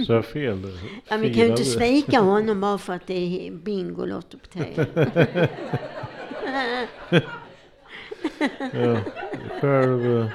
Så 0.06 0.14
jag 0.14 0.26
fel? 0.26 0.78
Ja, 1.10 1.18
vi 1.18 1.34
kan 1.34 1.44
ju 1.44 1.50
inte 1.50 1.64
svika 1.64 2.20
honom 2.20 2.62
bara 2.62 2.78
för 2.78 2.94
att 2.94 3.08
det 3.08 3.48
är 3.48 3.52
Bingolotto 3.52 4.38
på 4.38 4.46
TV. 4.46 4.86
Ja. 8.74 9.02
Själv, 9.62 10.18
eh, 10.18 10.30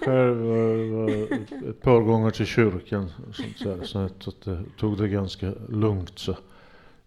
själv 0.00 0.36
var, 0.36 0.90
var 0.90 1.10
ett 1.70 1.82
par 1.82 2.00
gånger 2.00 2.30
till 2.30 2.46
kyrkan. 2.46 3.10
Sånt 3.32 3.58
där, 3.64 3.84
så 3.84 4.32
det 4.44 4.64
tog 4.78 4.98
det 4.98 5.08
ganska 5.08 5.52
lugnt. 5.68 6.18
Så 6.18 6.36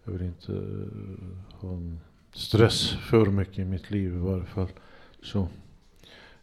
jag 0.04 0.12
vill 0.12 0.22
inte 0.22 0.52
eh, 0.52 1.60
ha 1.60 1.70
en 1.70 2.00
stress 2.32 2.90
för 3.10 3.26
mycket 3.26 3.58
i 3.58 3.64
mitt 3.64 3.90
liv 3.90 4.14
i 4.14 4.18
varje 4.18 4.44
fall. 4.44 4.68
Så. 5.22 5.48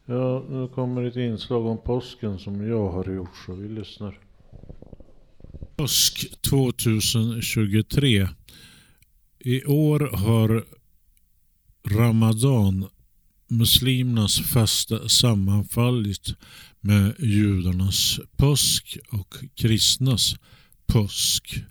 Ja, 0.06 0.44
nu 0.50 0.68
kommer 0.68 1.04
ett 1.04 1.16
inslag 1.16 1.66
om 1.66 1.78
påsken 1.78 2.40
som 2.40 2.68
jag 2.70 2.90
har 2.90 3.06
gjort 3.06 3.36
så 3.46 3.54
vi 3.54 3.68
lyssnar. 3.68 4.20
Påsk 5.78 6.26
2023. 6.42 8.28
I 9.40 9.66
år 9.66 10.00
har 10.00 10.66
Ramadan, 11.90 12.86
muslimernas 13.50 14.40
fasta, 14.40 15.10
sammanfallit 15.10 16.36
med 16.82 17.16
judarnas 17.20 18.20
påsk 18.38 18.98
och 19.12 19.36
kristnas 19.56 20.36
påsk. 20.88 21.64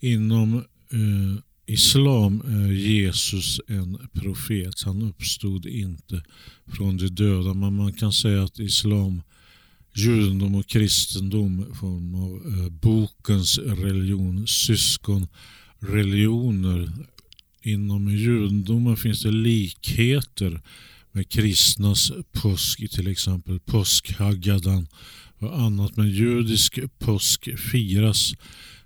Inom 0.00 0.54
eh, 0.90 1.42
islam 1.66 2.40
är 2.40 2.72
Jesus 2.72 3.60
en 3.68 4.08
profet. 4.12 4.82
Han 4.84 5.02
uppstod 5.02 5.66
inte 5.66 6.22
från 6.66 6.96
de 6.96 7.08
döda 7.08 7.54
men 7.54 7.76
man 7.76 7.92
kan 7.92 8.12
säga 8.12 8.44
att 8.44 8.58
islam, 8.58 9.22
judendom 9.94 10.54
och 10.54 10.66
kristendom 10.66 11.74
form 11.74 12.14
av 12.14 12.42
eh, 12.46 12.68
bokens 12.70 13.58
religion, 13.58 14.46
syskonreligioner 14.46 16.92
Inom 17.66 18.08
judendomen 18.08 18.96
finns 18.96 19.22
det 19.22 19.30
likheter 19.30 20.60
med 21.12 21.28
kristnas 21.28 22.12
påsk, 22.32 22.90
till 22.90 23.06
exempel 23.06 23.60
påskhaggadan 23.60 24.86
och 25.38 25.60
annat. 25.60 25.96
Men 25.96 26.10
judisk 26.10 26.78
påsk 26.98 27.58
firas 27.58 28.34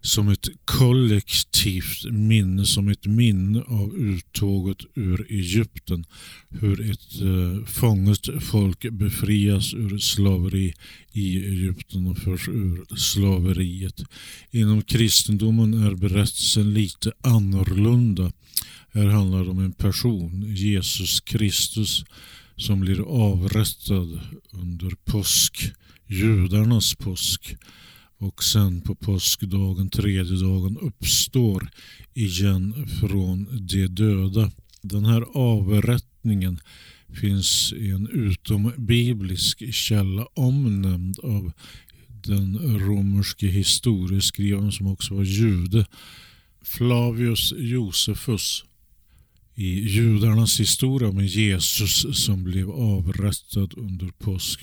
som 0.01 0.29
ett 0.29 0.49
kollektivt 0.65 2.05
minne, 2.11 2.65
som 2.65 2.89
ett 2.89 3.07
minne 3.07 3.61
av 3.61 3.95
uttåget 3.95 4.79
ur 4.95 5.27
Egypten. 5.33 6.05
Hur 6.49 6.91
ett 6.91 7.21
eh, 7.21 7.67
fånget 7.67 8.29
folk 8.41 8.91
befrias 8.91 9.75
ur 9.75 9.99
slaveri 9.99 10.75
i 11.13 11.37
Egypten 11.37 12.07
och 12.07 12.19
förs 12.19 12.49
ur 12.49 12.97
slaveriet. 12.97 14.03
Inom 14.51 14.83
kristendomen 14.83 15.75
är 15.75 15.95
berättelsen 15.95 16.75
lite 16.75 17.13
annorlunda. 17.21 18.33
Här 18.93 19.07
handlar 19.07 19.45
det 19.45 19.51
om 19.51 19.59
en 19.59 19.73
person, 19.73 20.55
Jesus 20.55 21.21
Kristus, 21.21 22.05
som 22.57 22.81
blir 22.81 23.01
avrättad 23.01 24.21
under 24.51 24.91
påsk, 25.05 25.73
judarnas 26.07 26.95
påsk 26.95 27.57
och 28.19 28.45
sen 28.45 28.81
på 28.81 28.95
påskdagen, 28.95 29.91
tredje 29.91 30.37
dagen, 30.37 30.79
uppstår 30.79 31.71
igen 32.15 32.87
från 33.01 33.67
de 33.67 33.87
döda. 33.87 34.51
Den 34.83 35.05
här 35.05 35.25
avrättningen 35.35 36.61
finns 37.21 37.73
i 37.73 37.91
en 37.91 38.09
utombiblisk 38.09 39.75
källa 39.75 40.27
omnämnd 40.35 41.19
av 41.19 41.53
den 42.09 42.79
romerske 42.79 43.47
historieskrivaren 43.47 44.73
som 44.73 44.87
också 44.87 45.15
var 45.15 45.25
jude, 45.25 45.87
Flavius 46.63 47.53
Josefus 47.57 48.65
i 49.55 49.89
judarnas 49.89 50.61
historia 50.61 51.13
med 51.13 51.27
Jesus 51.27 52.25
som 52.25 52.45
blev 52.45 52.71
avrättad 52.71 53.75
under 53.77 54.09
påsk. 54.19 54.61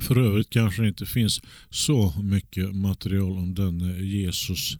För 0.00 0.18
övrigt 0.18 0.50
kanske 0.50 0.82
det 0.82 0.88
inte 0.88 1.06
finns 1.06 1.40
så 1.70 2.14
mycket 2.22 2.74
material 2.74 3.32
om 3.32 3.54
denne 3.54 4.02
Jesus 4.02 4.76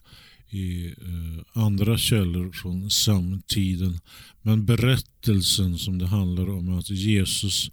i 0.50 0.86
eh, 0.86 1.62
andra 1.62 1.98
källor 1.98 2.52
från 2.52 2.90
samtiden. 2.90 4.00
Men 4.42 4.66
berättelsen 4.66 5.78
som 5.78 5.98
det 5.98 6.06
handlar 6.06 6.50
om 6.50 6.78
att 6.78 6.90
Jesus 6.90 7.70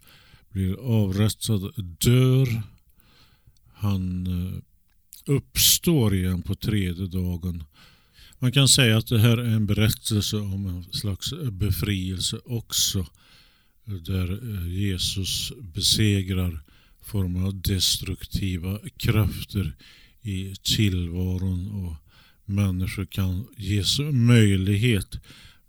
blir 0.49 0.73
avrättad, 0.73 1.73
dör, 1.99 2.61
han 3.73 4.27
eh, 4.27 4.59
uppstår 5.25 6.15
igen 6.15 6.41
på 6.41 6.55
tredje 6.55 7.07
dagen. 7.07 7.63
Man 8.39 8.51
kan 8.51 8.67
säga 8.67 8.97
att 8.97 9.07
det 9.07 9.19
här 9.19 9.37
är 9.37 9.55
en 9.55 9.65
berättelse 9.65 10.37
om 10.37 10.65
en 10.65 10.83
slags 10.83 11.33
befrielse 11.51 12.39
också. 12.45 13.05
Där 13.85 14.31
eh, 14.31 14.67
Jesus 14.67 15.51
besegrar 15.73 16.63
former 17.07 17.47
av 17.47 17.61
destruktiva 17.61 18.79
krafter 18.97 19.75
i 20.21 20.55
tillvaron 20.75 21.67
och 21.67 21.95
människor 22.45 23.05
kan 23.05 23.47
ges 23.57 23.99
möjlighet 24.11 25.19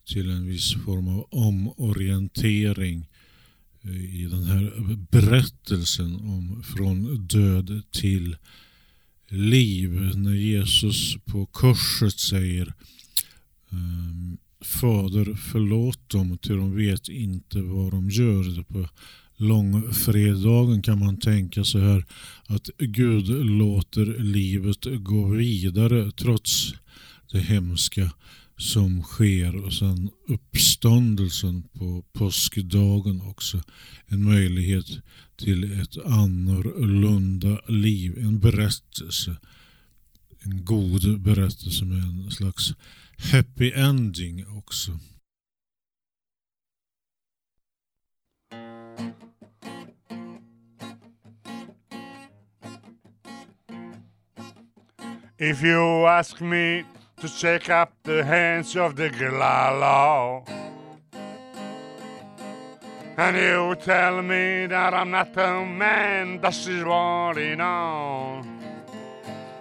till 0.07 0.31
en 0.31 0.47
viss 0.47 0.75
form 0.75 1.09
av 1.09 1.29
omorientering 1.31 3.07
i 4.13 4.25
den 4.31 4.45
här 4.45 4.97
berättelsen 5.11 6.15
om 6.15 6.63
från 6.63 7.27
död 7.27 7.83
till 7.91 8.37
liv. 9.29 9.91
När 10.17 10.35
Jesus 10.35 11.17
på 11.25 11.47
korset 11.47 12.19
säger 12.19 12.75
ehm, 13.71 14.39
Fader 14.61 15.35
förlåt 15.35 16.09
dem 16.09 16.39
till 16.39 16.57
de 16.57 16.77
vet 16.77 17.09
inte 17.09 17.63
vad 17.63 17.91
de 17.91 18.11
gör. 18.11 18.63
På 18.63 18.89
långfredagen 19.39 20.83
kan 20.83 20.99
man 20.99 21.17
tänka 21.17 21.65
så 21.65 21.79
här 21.79 22.05
att 22.47 22.71
Gud 22.79 23.29
låter 23.47 24.07
livet 24.23 24.87
gå 25.05 25.29
vidare 25.29 26.11
trots 26.11 26.75
det 27.33 27.41
hemska 27.41 28.11
som 28.59 29.03
sker 29.03 29.65
och 29.65 29.73
sen 29.73 30.11
uppståndelsen 30.29 31.63
på 31.63 32.05
påskdagen 32.13 33.21
också. 33.21 33.63
En 34.07 34.25
möjlighet 34.25 34.87
till 35.37 35.81
ett 35.81 35.99
annorlunda 36.07 37.61
liv. 37.69 38.19
En 38.19 38.39
berättelse. 38.39 39.37
En 40.41 40.65
god 40.65 41.21
berättelse 41.21 41.85
med 41.85 41.99
en 41.99 42.31
slags 42.31 42.75
happy 43.17 43.73
ending 43.73 44.47
också. 44.47 44.99
If 55.41 55.63
you 55.63 56.05
ask 56.05 56.41
me 56.41 56.83
to 57.21 57.29
shake 57.29 57.71
up 57.71 57.93
the 58.03 58.25
hands 58.25 58.75
of 58.75 58.97
the 58.97 59.09
Galalo, 59.09 60.43
and 63.17 63.37
you 63.37 63.77
tell 63.77 64.21
me 64.21 64.67
that 64.67 64.93
I'm 64.93 65.13
not 65.13 65.33
the 65.33 65.65
man 65.65 66.41
that 66.41 66.55
she's 66.55 66.83
wanting 66.83 67.61
on, 67.61 68.61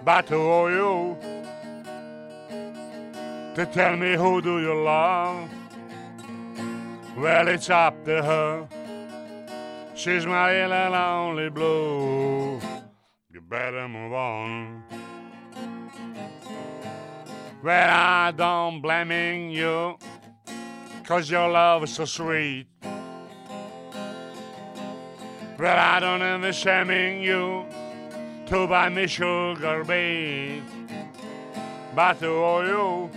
but 0.04 0.28
who 0.28 0.40
are 0.48 0.70
you 0.72 1.16
to 3.54 3.64
tell 3.72 3.96
me 3.96 4.16
who 4.16 4.42
do 4.42 4.58
you 4.58 4.82
love? 4.82 5.48
Well, 7.16 7.46
it's 7.46 7.70
up 7.70 8.04
to 8.04 8.20
her. 8.20 8.68
She's 9.94 10.26
my 10.26 10.66
little 10.66 10.90
lonely 10.90 11.50
blue. 11.50 12.60
You 13.32 13.40
better 13.42 13.86
move 13.86 14.12
on. 14.12 14.82
Well, 17.60 17.90
I 17.90 18.30
don't 18.30 18.80
blaming 18.80 19.50
you, 19.50 19.98
cause 21.04 21.28
your 21.28 21.48
love 21.50 21.82
is 21.82 21.92
so 21.92 22.04
sweet. 22.04 22.66
Well, 25.58 25.76
I 25.76 25.98
don't 25.98 26.22
ever 26.22 26.52
shaming 26.52 27.20
you 27.20 27.66
to 28.46 28.66
buy 28.68 28.88
me 28.90 29.08
sugar 29.08 29.82
beet. 29.82 30.62
But 31.96 32.18
who 32.18 32.36
are 32.36 32.64
you 32.64 33.10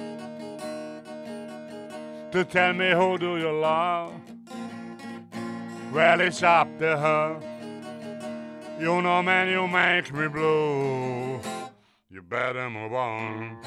to 2.32 2.44
tell 2.44 2.74
me 2.74 2.92
who 2.94 3.20
do 3.20 3.38
you 3.38 3.52
love? 3.52 4.12
Well, 5.94 6.20
it's 6.20 6.42
up 6.42 6.80
to 6.80 6.98
her. 6.98 7.40
You 8.80 9.04
know, 9.04 9.22
man, 9.22 9.50
you 9.50 9.68
make 9.68 10.12
me 10.12 10.28
blue. 10.28 11.40
You 12.10 12.24
better 12.24 12.72
move 12.72 12.94
on. 12.94 13.58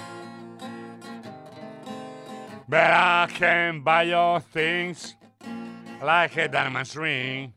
But 2.66 2.90
I 2.90 3.28
can 3.30 3.82
buy 3.82 4.04
your 4.04 4.40
things 4.40 5.16
like 6.02 6.36
a 6.36 6.48
diamond 6.48 6.96
ring. 6.96 7.52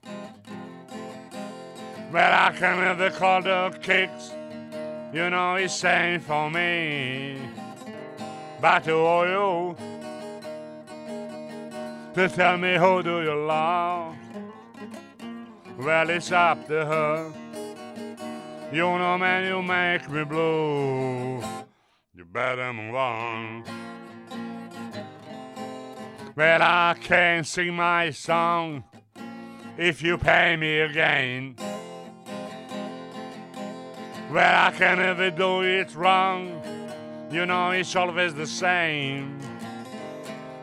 But 2.12 2.34
I 2.34 2.54
can 2.58 3.12
call 3.14 3.42
the 3.42 3.78
kicks. 3.82 4.32
You 5.14 5.30
know 5.30 5.56
it's 5.56 5.74
same 5.74 6.20
for 6.20 6.50
me. 6.50 7.40
But 8.62 8.86
who 8.86 9.00
are 9.00 9.28
you 9.28 9.78
to 12.14 12.28
tell 12.28 12.58
me 12.58 12.76
who 12.76 13.04
do 13.04 13.22
you 13.22 13.36
love? 13.36 14.16
Well, 15.78 16.10
it's 16.10 16.32
up 16.32 16.68
to 16.68 16.86
her. 16.86 17.34
You 18.74 18.98
know, 18.98 19.18
man, 19.18 19.48
you 19.48 19.62
make 19.62 20.10
me 20.10 20.24
blue. 20.26 21.40
You 22.16 22.26
better 22.26 22.74
move 22.74 22.96
on. 22.96 23.64
Well, 26.38 26.62
I 26.62 26.96
can 27.02 27.44
sing 27.44 27.74
my 27.74 28.12
song 28.12 28.84
if 29.76 30.04
you 30.04 30.20
pay 30.20 30.56
me 30.56 30.82
again. 30.82 31.56
Well, 34.32 34.68
I 34.68 34.70
can 34.70 35.00
never 35.00 35.32
do 35.32 35.64
it 35.64 35.96
wrong. 35.96 36.62
You 37.32 37.48
know, 37.48 37.72
it's 37.72 37.96
always 37.96 38.36
the 38.36 38.46
same. 38.46 39.40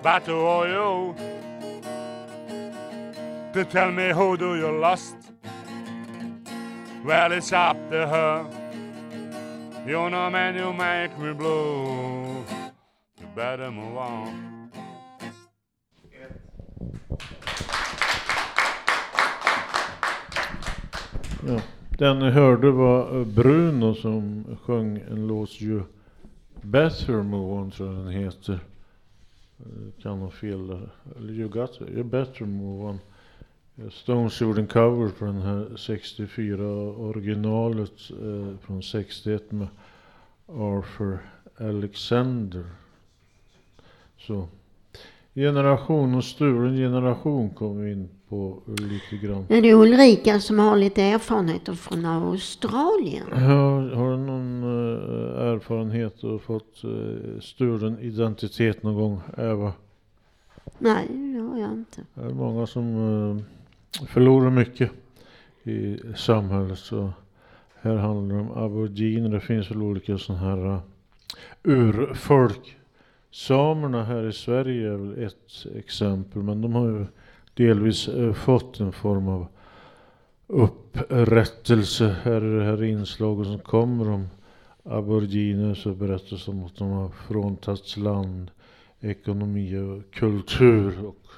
But 0.00 0.22
who 0.22 0.42
are 0.42 0.68
you 0.68 1.16
to 3.52 3.64
tell 3.64 3.90
me 3.90 4.10
who 4.12 4.37
do 4.37 4.54
you 4.54 4.70
lost? 4.70 5.16
Well, 7.04 7.32
it's 7.32 7.52
up 7.52 7.90
to 7.90 8.06
her. 8.06 8.46
You 9.84 10.08
know, 10.08 10.30
man, 10.30 10.54
you 10.54 10.72
make 10.72 11.18
me 11.18 11.32
blue. 11.32 12.44
You 13.18 13.26
better 13.34 13.72
move 13.72 13.96
on. 13.96 14.63
Ja. 21.46 21.61
Den 21.98 22.18
ni 22.18 22.30
hörde 22.30 22.70
var 22.70 23.20
eh, 23.20 23.26
Bruno 23.26 23.94
som 23.94 24.44
sjöng 24.62 24.96
en 25.11 25.26
låt 25.26 25.61
ju 25.61 25.83
Better 26.62 27.22
Move 27.22 27.61
On 27.61 27.70
tror 27.70 27.88
jag 27.88 28.04
den 28.04 28.12
heter. 28.12 28.61
Eh, 29.59 30.02
kan 30.02 30.18
ha 30.18 30.30
fel 30.30 30.66
där. 30.66 30.88
Eller 31.16 31.33
You 31.33 31.48
Got 31.48 31.80
You 31.80 32.04
Better 32.04 32.44
Move 32.44 32.85
On. 32.85 32.98
Eh, 33.76 33.90
Stones 33.90 34.40
gjorde 34.40 34.61
en 34.61 34.66
cover 34.66 35.09
på 35.18 35.24
den 35.24 35.42
här 35.42 35.76
64 35.76 36.66
originalet 36.83 38.11
eh, 38.11 38.59
från 38.61 38.83
61 38.83 39.52
med 39.52 39.68
Arthur 40.46 41.18
Alexander. 41.59 42.64
Så. 44.18 44.48
Generation 45.34 46.14
och 46.14 46.24
stulen 46.24 46.76
generation 46.76 47.50
kom 47.50 47.80
vi 47.80 47.92
in 47.92 48.08
på 48.28 48.62
lite 48.66 49.26
grann. 49.26 49.46
Är 49.48 49.62
det 49.62 49.74
Ulrika 49.74 50.40
som 50.40 50.58
har 50.58 50.76
lite 50.76 51.02
erfarenheter 51.02 51.72
från 51.72 52.06
Australien? 52.06 53.32
Har, 53.32 53.90
har 53.94 54.10
du 54.10 54.16
någon 54.16 54.62
eh, 54.62 55.46
erfarenhet 55.46 56.24
och 56.24 56.42
fått 56.42 56.84
uh, 56.84 57.40
stulen 57.40 57.98
identitet 57.98 58.82
någon 58.82 58.94
gång, 58.94 59.20
Eva? 59.38 59.72
Nej, 60.78 61.06
det 61.08 61.40
har 61.40 61.58
jag 61.58 61.72
inte. 61.72 62.00
Det 62.14 62.20
är 62.20 62.34
många 62.34 62.66
som 62.66 62.96
eh, 62.96 64.06
förlorar 64.06 64.50
mycket 64.50 64.90
i 65.64 65.98
samhället. 66.16 66.78
Så 66.78 67.12
här 67.80 67.96
handlar 67.96 68.36
det 68.36 68.40
om 68.40 68.64
aboriginer. 68.64 69.28
Det 69.28 69.40
finns 69.40 69.70
väl 69.70 69.82
olika 69.82 70.18
sådana 70.18 70.42
här 70.42 70.80
urfolk. 71.62 72.76
Samerna 73.34 74.04
här 74.04 74.28
i 74.28 74.32
Sverige 74.32 74.92
är 74.92 74.96
väl 74.96 75.24
ett 75.24 75.76
exempel. 75.76 76.42
Men 76.42 76.62
de 76.62 76.74
har 76.74 76.86
ju 76.86 77.06
delvis 77.54 78.08
eh, 78.08 78.32
fått 78.32 78.80
en 78.80 78.92
form 78.92 79.28
av 79.28 79.46
upprättelse. 80.46 82.16
Här 82.22 82.32
är 82.32 82.58
det 82.58 82.64
här 82.64 82.82
inslaget 82.82 83.46
som 83.46 83.58
kommer 83.58 84.10
om 84.10 84.28
aboriginer 84.82 85.74
så 85.74 85.94
berättas 85.94 86.48
om 86.48 86.64
att 86.64 86.76
de 86.76 86.90
har 86.90 87.08
fråntagits 87.08 87.96
land, 87.96 88.50
ekonomi 89.00 89.78
och 89.78 90.14
kultur. 90.14 91.04
Och 91.04 91.28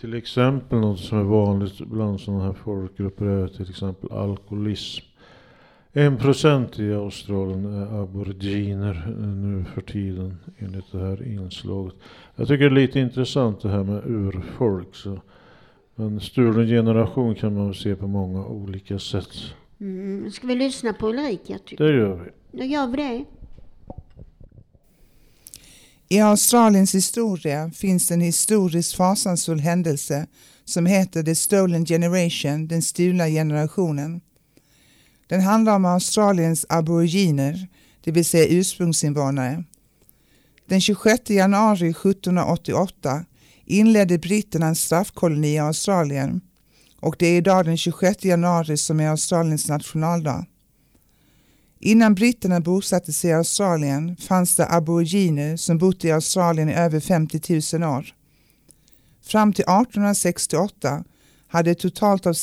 till 0.00 0.14
exempel 0.14 0.78
något 0.78 1.00
som 1.00 1.18
är 1.18 1.24
vanligt 1.24 1.78
bland 1.78 2.20
sådana 2.20 2.44
här 2.44 2.52
folkgrupper 2.52 3.26
är 3.26 3.48
till 3.48 3.70
exempel 3.70 4.12
alkoholism. 4.12 5.07
En 5.98 6.16
procent 6.16 6.78
i 6.78 6.92
Australien 6.92 7.64
är 7.64 8.02
aboriginer 8.02 9.14
nu 9.18 9.64
för 9.74 9.80
tiden 9.80 10.36
enligt 10.58 10.92
det 10.92 10.98
här 10.98 11.26
inslaget. 11.26 11.94
Jag 12.36 12.48
tycker 12.48 12.64
det 12.64 12.80
är 12.80 12.86
lite 12.86 13.00
intressant 13.00 13.62
det 13.62 13.68
här 13.68 13.84
med 13.84 14.02
urfolk. 14.06 14.94
Så. 14.94 15.20
Men 15.94 16.20
stulen 16.20 16.66
generation 16.66 17.34
kan 17.34 17.54
man 17.54 17.74
se 17.74 17.96
på 17.96 18.06
många 18.06 18.46
olika 18.46 18.98
sätt. 18.98 19.28
Mm. 19.80 20.30
Ska 20.30 20.46
vi 20.46 20.54
lyssna 20.54 20.92
på 20.92 21.08
Ulrika? 21.08 21.58
tycker 21.64 21.84
Det 21.84 21.96
gör 21.96 22.14
vi. 22.24 22.58
Då 22.58 22.64
gör 22.64 22.86
vi 22.86 22.96
det. 22.96 23.24
I 26.08 26.20
Australiens 26.20 26.94
historia 26.94 27.70
finns 27.70 28.10
en 28.10 28.20
historiskt 28.20 28.96
fasansfull 28.96 29.60
händelse 29.60 30.26
som 30.64 30.86
heter 30.86 31.22
The 31.22 31.34
Stolen 31.34 31.86
Generation, 31.86 32.68
den 32.68 32.82
stulna 32.82 33.26
generationen. 33.26 34.20
Den 35.28 35.40
handlar 35.40 35.76
om 35.76 35.84
Australiens 35.84 36.66
aboriginer, 36.68 37.68
det 38.04 38.12
vill 38.12 38.24
säga 38.24 38.46
ursprungsinvånare. 38.48 39.64
Den 40.66 40.80
26 40.80 41.30
januari 41.30 41.88
1788 41.90 43.24
inledde 43.64 44.18
britterna 44.18 44.66
en 44.66 44.74
straffkoloni 44.74 45.54
i 45.54 45.58
Australien 45.58 46.40
och 47.00 47.16
det 47.18 47.26
är 47.26 47.36
idag 47.36 47.64
den 47.64 47.76
26 47.76 48.24
januari 48.24 48.76
som 48.76 49.00
är 49.00 49.08
Australiens 49.08 49.68
nationaldag. 49.68 50.46
Innan 51.80 52.14
britterna 52.14 52.60
bosatte 52.60 53.12
sig 53.12 53.30
i 53.30 53.34
Australien 53.34 54.16
fanns 54.16 54.56
det 54.56 54.66
aboriginer 54.66 55.56
som 55.56 55.78
bott 55.78 56.04
i 56.04 56.12
Australien 56.12 56.68
i 56.68 56.74
över 56.74 57.00
50 57.00 57.78
000 57.78 57.92
år. 57.96 58.14
Fram 59.22 59.52
till 59.52 59.64
1868 59.64 61.04
hade 61.48 61.74
totalt 61.74 62.26
av 62.26 62.34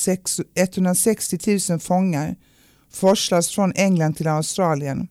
160 0.56 1.60
000 1.70 1.80
fångar 1.80 2.36
forslas 2.92 3.50
från 3.50 3.74
England 3.76 4.14
till 4.14 4.28
Australien. 4.28 5.08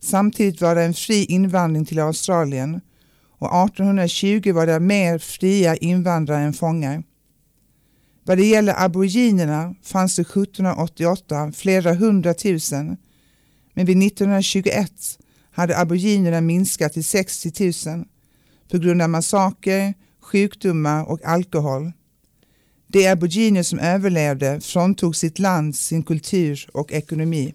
Samtidigt 0.00 0.60
var 0.60 0.74
det 0.74 0.82
en 0.82 0.94
fri 0.94 1.24
invandring 1.24 1.84
till 1.84 1.98
Australien 1.98 2.80
och 3.38 3.64
1820 3.64 4.52
var 4.52 4.66
det 4.66 4.80
mer 4.80 5.18
fria 5.18 5.76
invandrare 5.76 6.42
än 6.42 6.52
fångar. 6.52 7.02
Vad 8.24 8.38
det 8.38 8.46
gäller 8.46 8.84
aboriginerna 8.84 9.74
fanns 9.82 10.16
det 10.16 10.22
1788 10.22 11.52
flera 11.52 11.94
hundratusen 11.94 12.96
men 13.74 13.86
vid 13.86 14.02
1921 14.02 14.92
hade 15.50 15.78
aboriginerna 15.78 16.40
minskat 16.40 16.92
till 16.92 17.04
60 17.04 17.72
000 17.90 18.04
på 18.70 18.78
grund 18.78 19.02
av 19.02 19.10
massaker, 19.10 19.94
sjukdomar 20.20 21.04
och 21.04 21.24
alkohol. 21.24 21.92
De 22.94 23.08
aboriginer 23.08 23.62
som 23.62 23.78
överlevde 23.78 24.60
fråntog 24.60 25.16
sitt 25.16 25.38
land, 25.38 25.76
sin 25.76 26.02
kultur 26.02 26.68
och 26.72 26.92
ekonomi. 26.92 27.54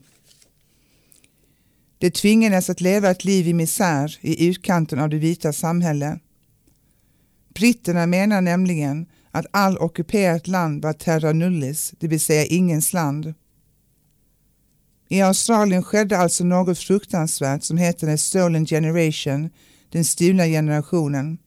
De 1.97 2.11
tvingades 2.11 2.69
att 2.69 2.81
leva 2.81 3.09
ett 3.09 3.25
liv 3.25 3.47
i 3.47 3.53
misär 3.53 4.17
i 4.21 4.47
utkanten 4.47 4.99
av 4.99 5.09
det 5.09 5.17
vita 5.17 5.53
samhället. 5.53 6.21
Britterna 7.53 8.05
menar 8.05 8.41
nämligen 8.41 9.05
att 9.31 9.45
all 9.51 9.77
ockuperat 9.77 10.47
land 10.47 10.81
var 10.81 10.93
terra 10.93 11.33
nullis, 11.33 11.93
det 11.99 12.07
vill 12.07 12.21
säga 12.21 12.45
ingens 12.45 12.93
land. 12.93 13.33
I 15.09 15.21
Australien 15.21 15.83
skedde 15.83 16.17
alltså 16.17 16.43
något 16.43 16.79
fruktansvärt 16.79 17.63
som 17.63 17.77
heter 17.77 18.07
The 18.07 18.17
Stolen 18.17 18.65
Generation, 18.65 19.49
den 19.89 20.05
stulna 20.05 20.45
generationen. 20.45 21.37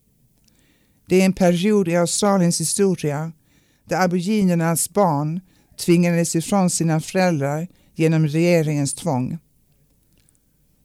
Det 1.09 1.20
är 1.20 1.24
en 1.24 1.33
period 1.33 1.88
i 1.88 1.96
Australiens 1.96 2.61
historia 2.61 3.33
där 3.84 4.04
aboriginernas 4.04 4.90
barn 4.90 5.40
tvingades 5.84 6.36
ifrån 6.36 6.70
sina 6.70 7.00
föräldrar 7.00 7.68
genom 7.94 8.26
regeringens 8.26 8.94
tvång. 8.94 9.38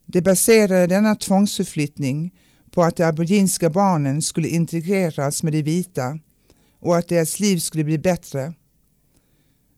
Det 0.05 0.21
baserade 0.21 0.87
denna 0.87 1.15
tvångsförflyttning 1.15 2.33
på 2.71 2.83
att 2.83 2.95
de 2.95 3.03
aboriginska 3.03 3.69
barnen 3.69 4.21
skulle 4.21 4.47
integreras 4.47 5.43
med 5.43 5.53
de 5.53 5.61
vita 5.61 6.19
och 6.79 6.97
att 6.97 7.07
deras 7.07 7.39
liv 7.39 7.57
skulle 7.57 7.83
bli 7.83 7.97
bättre. 7.97 8.53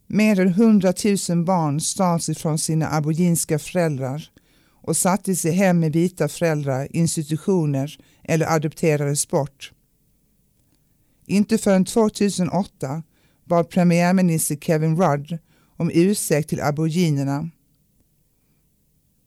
Mer 0.08 0.40
än 0.40 0.48
100 0.48 0.94
000 1.30 1.46
barn 1.46 1.82
stals 1.82 2.30
ifrån 2.30 2.58
sina 2.58 2.92
aboriginska 2.92 3.60
föräldrar 3.60 4.32
och 4.82 4.98
sattes 4.98 5.46
i 5.46 5.52
hem 5.52 5.80
med 5.80 5.94
vita 5.94 6.28
föräldrar, 6.28 6.88
institutioner 6.92 7.98
eller 8.24 8.46
adopterades 8.46 9.28
bort. 9.28 9.72
Inte 11.26 11.58
förrän 11.58 11.86
2008 11.86 13.04
bad 13.50 13.70
premiärminister 13.70 14.56
Kevin 14.56 14.96
Rudd 15.02 15.38
om 15.78 15.92
ursäkt 15.94 16.50
till 16.50 16.62
aboriginerna. 16.62 17.50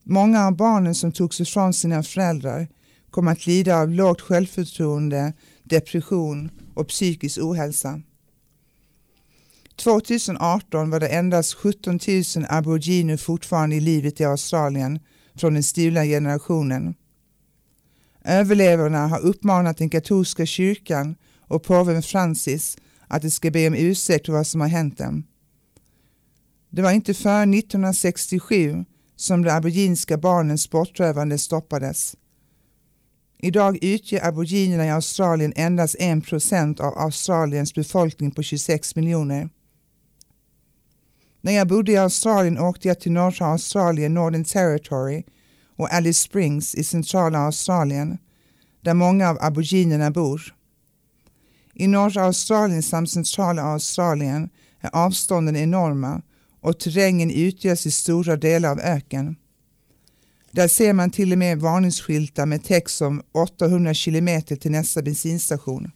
Många 0.05 0.47
av 0.47 0.57
barnen 0.57 0.95
som 0.95 1.13
togs 1.13 1.41
ifrån 1.41 1.73
sina 1.73 2.03
föräldrar 2.03 2.69
kom 3.11 3.29
att 3.29 3.47
lida 3.47 3.77
av 3.77 3.91
lågt 3.91 4.21
självförtroende, 4.21 5.33
depression 5.65 6.51
och 6.75 6.89
psykisk 6.89 7.39
ohälsa. 7.39 8.01
2018 9.77 10.91
var 10.91 11.01
det 11.01 11.09
endast 11.09 11.55
17 11.55 11.99
000 12.37 12.47
aboriginer 12.49 13.17
fortfarande 13.17 13.77
i 13.77 13.81
livet 13.81 14.21
i 14.21 14.25
Australien 14.25 15.01
från 15.35 15.55
den 15.55 15.63
stulna 15.63 16.05
generationen. 16.05 16.95
Överlevarna 18.25 19.07
har 19.07 19.21
uppmanat 19.21 19.79
den 19.79 19.91
katolska 19.91 20.47
kyrkan 20.47 21.17
och 21.41 21.63
påven 21.63 22.03
Francis 22.03 22.77
att 23.12 23.22
de 23.22 23.31
ska 23.31 23.51
be 23.51 23.66
om 23.66 23.75
ursäkt 23.75 24.27
för 24.27 24.33
vad 24.33 24.46
som 24.46 24.61
har 24.61 24.68
hänt 24.68 24.98
dem. 24.98 25.25
Det 26.70 26.83
var 26.83 26.92
inte 26.92 27.14
före 27.14 27.42
1967 27.42 28.85
som 29.16 29.42
de 29.42 29.51
aboriginska 29.51 30.16
barnens 30.16 30.70
bortrövande 30.70 31.38
stoppades. 31.38 32.16
Idag 33.38 33.85
utgör 33.85 34.27
aboriginerna 34.27 34.87
i 34.87 34.90
Australien 34.90 35.53
endast 35.57 35.96
1 35.98 36.25
procent 36.25 36.81
av 36.81 36.98
Australiens 36.98 37.75
befolkning 37.75 38.31
på 38.31 38.42
26 38.42 38.96
miljoner. 38.96 39.48
När 41.40 41.53
jag 41.53 41.68
bodde 41.68 41.92
i 41.92 41.96
Australien 41.96 42.59
åkte 42.59 42.88
jag 42.88 43.01
till 43.01 43.12
norra 43.12 43.46
Australien, 43.46 44.14
Northern 44.14 44.44
Territory 44.44 45.22
och 45.77 45.92
Alice 45.92 46.20
Springs 46.20 46.75
i 46.75 46.85
centrala 46.85 47.38
Australien, 47.38 48.18
där 48.81 48.94
många 48.94 49.31
av 49.31 49.38
aboriginerna 49.40 50.11
bor. 50.11 50.55
I 51.83 51.87
norra 51.87 52.23
Australien 52.23 52.83
samt 52.83 53.11
centrala 53.11 53.62
Australien 53.62 54.49
är 54.81 54.90
avstånden 54.92 55.57
enorma 55.57 56.23
och 56.61 56.79
terrängen 56.79 57.31
utgörs 57.31 57.87
i 57.87 57.90
stora 57.90 58.37
delar 58.37 58.71
av 58.71 58.81
öken. 58.81 59.37
Där 60.51 60.68
ser 60.68 60.92
man 60.92 61.11
till 61.11 61.33
och 61.33 61.38
med 61.38 61.59
varningsskyltar 61.59 62.47
med 62.47 62.64
text 62.64 63.03
om 63.03 63.23
800 63.33 63.95
kilometer 63.95 64.57
till 64.57 64.71
nästa 64.71 65.03
bensinstation. 65.03 65.90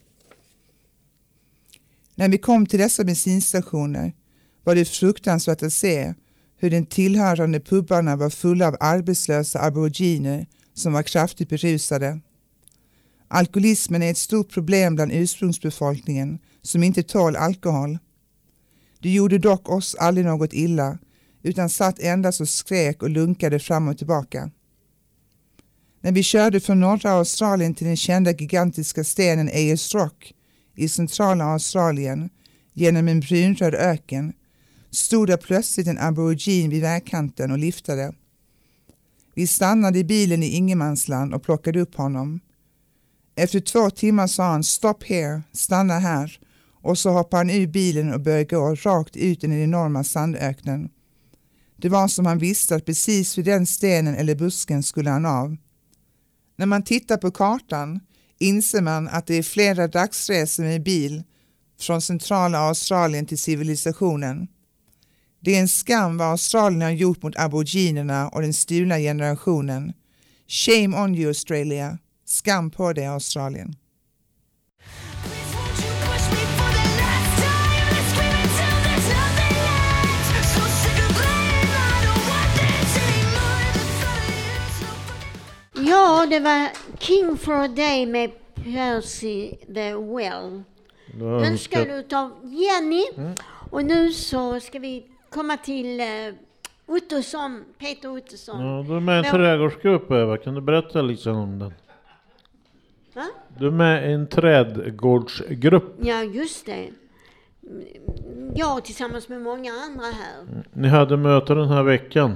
När 2.15 2.29
vi 2.29 2.37
kom 2.37 2.65
till 2.65 2.79
dessa 2.79 3.03
bensinstationer 3.03 4.13
var 4.63 4.75
det 4.75 4.85
fruktansvärt 4.85 5.63
att 5.63 5.73
se 5.73 6.13
hur 6.57 6.69
den 6.69 6.85
tillhörande 6.85 7.59
pubarna 7.59 8.15
var 8.15 8.29
fulla 8.29 8.67
av 8.67 8.77
arbetslösa 8.79 9.61
aboriginer 9.61 10.47
som 10.73 10.93
var 10.93 11.03
kraftigt 11.03 11.49
berusade. 11.49 12.19
Alkoholismen 13.27 14.03
är 14.03 14.11
ett 14.11 14.17
stort 14.17 14.53
problem 14.53 14.95
bland 14.95 15.11
ursprungsbefolkningen 15.13 16.39
som 16.61 16.83
inte 16.83 17.03
tål 17.03 17.35
alkohol. 17.35 17.97
Det 18.99 19.09
gjorde 19.09 19.37
dock 19.37 19.69
oss 19.69 19.95
aldrig 19.95 20.25
något 20.25 20.53
illa 20.53 20.97
utan 21.43 21.69
satt 21.69 21.99
endast 21.99 22.41
och 22.41 22.49
skrek 22.49 23.03
och 23.03 23.09
lunkade 23.09 23.59
fram 23.59 23.87
och 23.87 23.97
tillbaka. 23.97 24.51
När 26.01 26.11
vi 26.11 26.23
körde 26.23 26.59
från 26.59 26.79
norra 26.79 27.11
Australien 27.11 27.75
till 27.75 27.87
den 27.87 27.97
kända 27.97 28.31
gigantiska 28.31 29.03
stenen 29.03 29.49
AS 29.73 29.93
Rock 29.93 30.33
i 30.75 30.89
centrala 30.89 31.43
Australien 31.43 32.29
genom 32.73 33.07
en 33.07 33.19
brunröd 33.19 33.75
öken 33.75 34.33
stod 34.91 35.27
där 35.27 35.37
plötsligt 35.37 35.87
en 35.87 35.99
aborigin 35.99 36.69
vid 36.69 36.81
vägkanten 36.81 37.51
och 37.51 37.57
liftade. 37.57 38.13
Vi 39.35 39.47
stannade 39.47 39.99
i 39.99 40.03
bilen 40.03 40.43
i 40.43 40.47
ingenmansland 40.47 41.33
och 41.33 41.43
plockade 41.43 41.81
upp 41.81 41.95
honom. 41.95 42.39
Efter 43.39 43.59
två 43.59 43.89
timmar 43.89 44.27
sa 44.27 44.43
han 44.43 44.63
“Stop 44.63 45.03
here, 45.05 45.41
stanna 45.53 45.99
här” 45.99 46.39
och 46.81 46.97
så 46.97 47.09
hoppade 47.09 47.39
han 47.39 47.49
ur 47.49 47.67
bilen 47.67 48.13
och 48.13 48.21
började 48.21 48.43
gå 48.43 48.75
rakt 48.75 49.15
ut 49.15 49.43
i 49.43 49.47
den 49.47 49.63
enorma 49.63 50.03
sandöknen. 50.03 50.89
Det 51.75 51.89
var 51.89 52.07
som 52.07 52.25
han 52.25 52.37
visste 52.37 52.75
att 52.75 52.85
precis 52.85 53.37
vid 53.37 53.45
den 53.45 53.65
stenen 53.65 54.15
eller 54.15 54.35
busken 54.35 54.83
skulle 54.83 55.09
han 55.09 55.25
av. 55.25 55.57
När 56.55 56.65
man 56.65 56.83
tittar 56.83 57.17
på 57.17 57.31
kartan 57.31 57.99
inser 58.39 58.81
man 58.81 59.07
att 59.07 59.27
det 59.27 59.35
är 59.35 59.43
flera 59.43 59.87
dagsresor 59.87 60.63
med 60.63 60.83
bil 60.83 61.23
från 61.79 62.01
centrala 62.01 62.57
Australien 62.57 63.25
till 63.25 63.37
civilisationen. 63.37 64.47
Det 65.39 65.55
är 65.55 65.59
en 65.59 65.67
skam 65.67 66.17
vad 66.17 66.27
Australien 66.27 66.81
har 66.81 66.91
gjort 66.91 67.23
mot 67.23 67.37
aboriginerna 67.37 68.29
och 68.29 68.41
den 68.41 68.53
stulna 68.53 68.97
generationen. 68.97 69.93
Shame 70.47 70.97
on 71.03 71.15
you 71.15 71.27
Australia. 71.27 71.97
Skam 72.29 72.71
på 72.71 72.93
dig 72.93 73.05
Australien. 73.05 73.75
Ja, 85.73 86.25
det 86.29 86.39
var 86.39 86.69
King 86.99 87.37
for 87.37 87.53
a 87.53 87.67
Day 87.67 88.05
med 88.05 88.31
Percy 88.55 89.51
the 89.73 89.93
Well. 89.93 90.63
Önskad 91.21 91.87
utav 91.87 92.31
Jenny. 92.43 93.33
Och 93.71 93.85
nu 93.85 94.11
så 94.11 94.59
ska 94.59 94.79
vi 94.79 95.05
komma 95.29 95.57
till 95.57 96.01
uh, 96.01 96.95
Ottosson, 96.95 97.63
Peter 97.77 98.17
Ottosson. 98.17 98.61
Ja, 98.61 98.85
du 98.87 98.95
är 98.95 98.99
med 98.99 99.23
i 99.23 99.27
en 99.27 99.33
trädgårdsgrupp 99.33 100.11
Eva, 100.11 100.37
kan 100.37 100.55
du 100.55 100.61
berätta 100.61 101.01
lite 101.01 101.29
om 101.29 101.59
den? 101.59 101.73
Va? 103.17 103.25
Du 103.57 103.67
är 103.67 103.71
med 103.71 104.09
i 104.09 104.13
en 104.13 104.27
trädgårdsgrupp. 104.27 105.95
Ja, 106.01 106.23
just 106.23 106.65
det. 106.65 106.89
Mm, 107.63 108.51
Jag 108.55 108.85
tillsammans 108.85 109.29
med 109.29 109.41
många 109.41 109.71
andra 109.71 110.03
här. 110.05 110.63
Ni 110.73 110.87
hade 110.87 111.17
möte 111.17 111.53
den 111.53 111.67
här 111.67 111.83
veckan. 111.83 112.33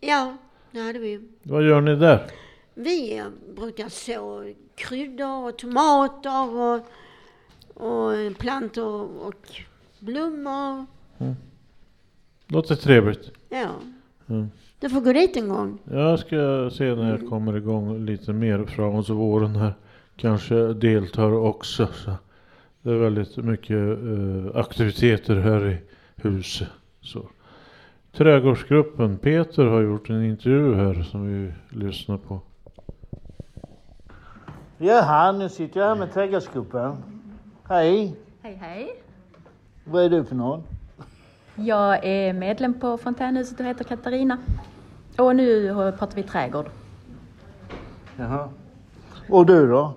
Ja, 0.00 0.36
det 0.70 0.80
hade 0.80 0.98
vi. 0.98 1.28
Vad 1.42 1.66
gör 1.66 1.80
ni 1.80 1.96
där? 1.96 2.26
Vi 2.74 3.18
eh, 3.18 3.24
brukar 3.56 3.88
så 3.88 4.52
kryddor 4.74 5.48
och 5.48 5.58
tomater 5.58 6.50
och, 6.56 6.80
och 7.74 8.38
plantor 8.38 9.08
och 9.26 9.50
blommor. 9.98 10.86
Låter 12.46 12.74
trevligt. 12.74 13.30
Ja. 13.48 13.68
Mm. 14.28 14.50
Du 14.80 14.90
får 14.90 15.00
gå 15.00 15.12
dit 15.12 15.36
en 15.36 15.48
gång. 15.48 15.78
Jag 15.90 16.18
ska 16.18 16.70
se 16.72 16.94
när 16.94 17.10
jag 17.10 17.28
kommer 17.28 17.56
igång 17.56 18.04
lite 18.06 18.32
mer 18.32 18.64
framåt 18.64 19.08
våren 19.08 19.56
här. 19.56 19.74
Kanske 20.20 20.54
deltar 20.72 21.32
också. 21.32 21.86
Så 21.86 22.10
det 22.82 22.90
är 22.90 22.94
väldigt 22.96 23.36
mycket 23.36 23.76
eh, 23.76 24.60
aktiviteter 24.60 25.36
här 25.36 25.68
i 25.68 25.78
huset. 26.16 26.68
Så. 27.00 27.22
Trädgårdsgruppen, 28.12 29.18
Peter 29.18 29.64
har 29.64 29.80
gjort 29.80 30.10
en 30.10 30.24
intervju 30.24 30.74
här 30.74 31.02
som 31.02 31.26
vi 31.26 31.52
lyssnar 31.68 32.16
på. 32.16 32.40
Jaha, 34.78 35.32
nu 35.32 35.48
sitter 35.48 35.80
jag 35.80 35.88
här 35.88 35.96
med 35.96 36.12
trädgårdsgruppen. 36.12 36.96
Hej, 37.68 38.16
Hej, 38.42 38.54
hej. 38.54 39.02
vad 39.84 40.04
är 40.04 40.10
du 40.10 40.24
för 40.24 40.34
någon? 40.34 40.62
Jag 41.54 42.04
är 42.04 42.32
medlem 42.32 42.74
på 42.80 42.98
Fontänhuset 42.98 43.60
och 43.60 43.66
heter 43.66 43.84
Katarina. 43.84 44.38
Och 45.18 45.36
nu 45.36 45.74
pratar 45.74 46.16
vi 46.16 46.22
trädgård. 46.22 46.66
Jaha. 48.16 48.48
Och 49.28 49.46
du 49.46 49.68
då? 49.68 49.94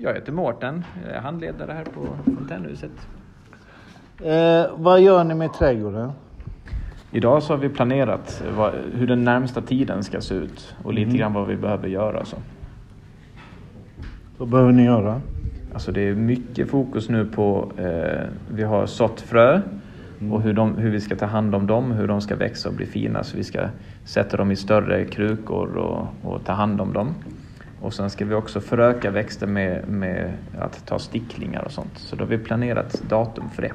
Jag 0.00 0.14
heter 0.14 0.32
Mårten, 0.32 0.84
jag 1.06 1.14
är 1.16 1.20
handledare 1.20 1.72
här 1.72 1.84
på 1.84 2.06
Fontänhuset. 2.24 2.90
Eh, 4.24 4.66
vad 4.76 5.00
gör 5.00 5.24
ni 5.24 5.34
med 5.34 5.52
trädgården? 5.52 6.12
Idag 7.10 7.42
så 7.42 7.52
har 7.52 7.58
vi 7.58 7.68
planerat 7.68 8.42
vad, 8.56 8.72
hur 8.94 9.06
den 9.06 9.24
närmsta 9.24 9.60
tiden 9.60 10.04
ska 10.04 10.20
se 10.20 10.34
ut 10.34 10.74
och 10.82 10.92
lite 10.92 11.08
Mm. 11.08 11.16
grann 11.18 11.32
vad 11.32 11.46
vi 11.46 11.56
behöver 11.56 11.88
göra. 11.88 12.24
Så. 12.24 12.36
Vad 14.38 14.48
behöver 14.48 14.72
ni 14.72 14.84
göra? 14.84 15.20
Alltså 15.72 15.92
det 15.92 16.00
är 16.08 16.14
mycket 16.14 16.70
fokus 16.70 17.08
nu 17.08 17.24
på, 17.26 17.72
eh, 17.76 18.26
vi 18.50 18.62
har 18.62 18.86
sått 18.86 19.20
frö 19.20 19.60
och 20.32 20.42
hur, 20.42 20.52
de, 20.52 20.76
hur 20.76 20.90
vi 20.90 21.00
ska 21.00 21.16
ta 21.16 21.26
hand 21.26 21.54
om 21.54 21.66
dem, 21.66 21.92
hur 21.92 22.08
de 22.08 22.20
ska 22.20 22.36
växa 22.36 22.68
och 22.68 22.74
bli 22.74 22.86
fina. 22.86 23.24
Så 23.24 23.36
vi 23.36 23.44
ska 23.44 23.60
sätta 24.04 24.36
dem 24.36 24.50
i 24.50 24.56
större 24.56 25.04
krukor 25.04 25.76
och, 25.76 26.06
och 26.32 26.44
ta 26.44 26.52
hand 26.52 26.80
om 26.80 26.92
dem. 26.92 27.14
Och 27.80 27.94
sen 27.94 28.10
ska 28.10 28.24
vi 28.24 28.34
också 28.34 28.60
föröka 28.60 29.10
växter 29.10 29.46
med, 29.46 29.88
med 29.88 30.32
att 30.58 30.86
ta 30.86 30.98
sticklingar 30.98 31.62
och 31.62 31.72
sånt. 31.72 31.98
Så 31.98 32.16
då 32.16 32.24
har 32.24 32.28
vi 32.28 32.38
planerat 32.38 33.02
datum 33.08 33.48
för 33.50 33.62
det. 33.62 33.72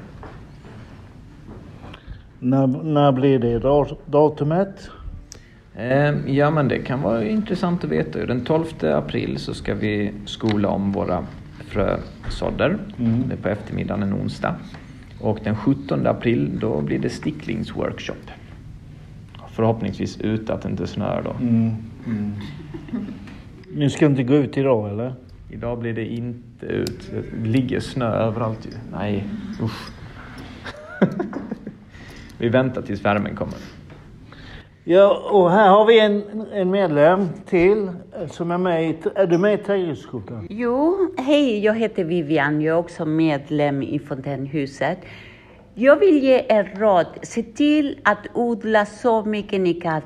När, 2.38 2.66
när 2.66 3.12
blir 3.12 3.38
det 3.38 3.58
dat- 3.58 3.98
datumet? 4.06 4.90
Eh, 5.74 6.14
Ja 6.26 6.50
men 6.50 6.68
det 6.68 6.78
kan 6.78 7.02
vara 7.02 7.24
intressant 7.24 7.84
att 7.84 7.90
veta. 7.90 8.26
Den 8.26 8.44
12 8.44 8.64
april 8.82 9.38
så 9.38 9.54
ska 9.54 9.74
vi 9.74 10.12
skola 10.24 10.68
om 10.68 10.92
våra 10.92 11.24
frösådder. 11.68 12.78
Mm. 12.98 13.22
Det 13.28 13.34
är 13.34 13.38
på 13.42 13.48
eftermiddagen 13.48 14.02
en 14.02 14.14
onsdag. 14.14 14.54
Och 15.20 15.38
den 15.44 15.56
17 15.56 16.06
april 16.06 16.58
då 16.60 16.80
blir 16.80 16.98
det 16.98 17.10
sticklingsworkshop. 17.10 18.30
Förhoppningsvis 19.50 20.20
ute 20.20 20.54
att 20.54 20.62
det 20.62 20.68
inte 20.68 20.86
snöar 20.86 21.22
då. 21.22 21.30
Mm. 21.30 21.70
Mm. 22.06 22.32
Ni 23.76 23.90
ska 23.90 24.06
inte 24.06 24.22
gå 24.22 24.34
ut 24.34 24.56
idag 24.56 24.90
eller? 24.90 25.14
Idag 25.50 25.78
blir 25.78 25.92
det 25.92 26.06
inte 26.06 26.66
ut. 26.66 27.10
Det 27.12 27.48
ligger 27.48 27.80
snö 27.80 28.06
överallt 28.06 28.66
ju. 28.66 28.70
Nej, 28.92 29.24
usch. 29.62 29.90
vi 32.38 32.48
väntar 32.48 32.82
tills 32.82 33.04
värmen 33.04 33.36
kommer. 33.36 33.58
Ja, 34.84 35.28
och 35.30 35.50
här 35.50 35.68
har 35.68 35.84
vi 35.84 36.00
en, 36.00 36.46
en 36.52 36.70
medlem 36.70 37.28
till 37.46 37.90
som 38.30 38.50
är 38.50 38.58
med 38.58 38.90
i... 38.90 38.96
Är 39.14 39.26
du 39.26 39.38
med 39.38 39.54
i 39.54 39.62
trädgårdsgruppen? 39.62 40.46
Jo, 40.50 41.14
hej, 41.18 41.64
jag 41.64 41.74
heter 41.74 42.04
Vivian. 42.04 42.60
Jag 42.60 42.74
är 42.74 42.78
också 42.78 43.04
medlem 43.04 43.82
i 43.82 43.98
Fontänhuset. 43.98 44.98
Jag 45.74 45.96
vill 45.96 46.22
ge 46.22 46.44
er 46.48 46.74
råd. 46.76 47.06
Se 47.22 47.42
till 47.42 48.00
att 48.02 48.26
odla 48.34 48.86
så 48.86 49.24
mycket 49.24 49.60
ni 49.60 49.74
kan. 49.74 50.02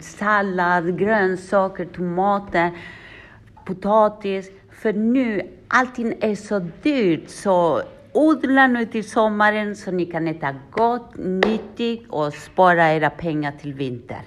Sallad, 0.00 0.98
grönsaker, 0.98 1.84
tomater, 1.84 2.70
potatis. 3.64 4.50
För 4.70 4.92
nu, 4.92 5.42
allting 5.68 6.14
är 6.20 6.34
så 6.34 6.58
dyrt. 6.82 7.28
Så 7.28 7.82
odla 8.12 8.66
nu 8.66 8.86
till 8.86 9.10
sommaren 9.10 9.76
så 9.76 9.90
ni 9.90 10.06
kan 10.06 10.28
äta 10.28 10.54
gott, 10.70 11.16
nyttigt 11.16 12.10
och 12.10 12.32
spara 12.32 12.92
era 12.92 13.10
pengar 13.10 13.52
till 13.60 13.74
vinter. 13.74 14.20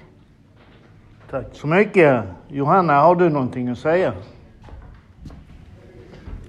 Tack 1.29 1.47
så 1.53 1.67
mycket. 1.67 2.23
Johanna, 2.47 3.01
har 3.01 3.15
du 3.15 3.29
någonting 3.29 3.69
att 3.69 3.77
säga? 3.77 4.13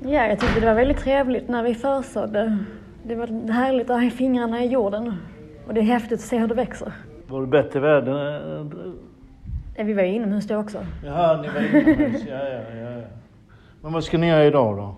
Ja, 0.02 0.26
jag 0.26 0.40
tyckte 0.40 0.60
det 0.60 0.66
var 0.66 0.74
väldigt 0.74 0.98
trevligt 0.98 1.48
när 1.48 1.62
vi 1.62 1.74
försådde. 1.74 2.58
Det 3.02 3.14
var 3.14 3.52
härligt 3.52 3.90
att 3.90 4.02
ha 4.02 4.10
fingrarna 4.10 4.64
i 4.64 4.66
jorden. 4.66 5.14
Och 5.66 5.74
det 5.74 5.80
är 5.80 5.84
häftigt 5.84 6.12
att 6.12 6.20
se 6.20 6.38
hur 6.38 6.48
det 6.48 6.54
växer. 6.54 6.92
Var 7.26 7.40
det 7.40 7.46
bättre 7.46 7.80
väder? 7.80 8.40
Ja, 9.76 9.84
Vi 9.84 9.92
var 9.92 10.02
ju 10.02 10.08
inomhus 10.08 10.46
då 10.46 10.56
också. 10.56 10.86
Jaha, 11.04 11.42
ni 11.42 11.48
var 11.48 11.60
inomhus. 11.60 12.22
Ja, 12.28 12.34
ja, 12.48 12.60
ja, 12.80 12.90
ja. 12.90 13.02
Men 13.82 13.92
vad 13.92 14.04
ska 14.04 14.18
ni 14.18 14.28
göra 14.28 14.44
idag 14.44 14.76
då? 14.76 14.94